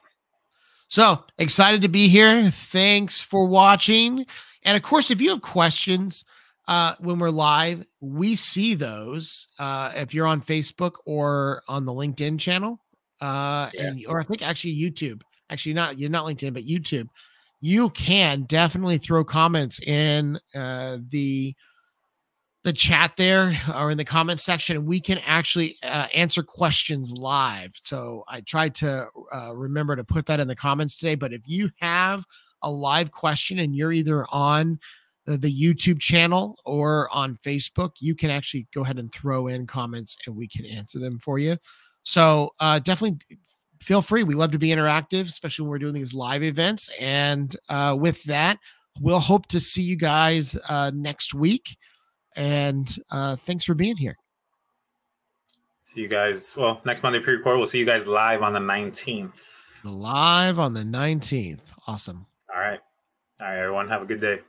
[0.88, 2.48] So excited to be here.
[2.50, 4.24] Thanks for watching,
[4.62, 6.24] and of course, if you have questions
[6.68, 11.92] uh, when we're live, we see those uh, if you're on Facebook or on the
[11.92, 12.80] LinkedIn channel,
[13.20, 13.82] uh, yeah.
[13.82, 17.08] and or I think actually YouTube actually not you're not LinkedIn, but YouTube,
[17.60, 21.54] you can definitely throw comments in uh, the
[22.64, 27.10] the chat there or in the comment section and we can actually uh, answer questions
[27.10, 29.04] live so i tried to
[29.34, 32.24] uh, remember to put that in the comments today but if you have
[32.62, 34.78] a live question and you're either on
[35.26, 39.66] the, the youtube channel or on facebook you can actually go ahead and throw in
[39.66, 41.56] comments and we can answer them for you
[42.04, 43.18] so uh, definitely
[43.82, 44.22] feel free.
[44.22, 46.90] We love to be interactive, especially when we're doing these live events.
[46.98, 48.58] And uh, with that,
[49.00, 51.76] we'll hope to see you guys uh, next week.
[52.36, 54.16] And uh, thanks for being here.
[55.82, 56.54] See you guys.
[56.56, 57.58] Well, next Monday pre record.
[57.58, 59.32] We'll see you guys live on the 19th.
[59.84, 61.60] Live on the 19th.
[61.86, 62.26] Awesome.
[62.54, 62.80] All right.
[63.40, 63.88] All right, everyone.
[63.88, 64.40] Have a good day.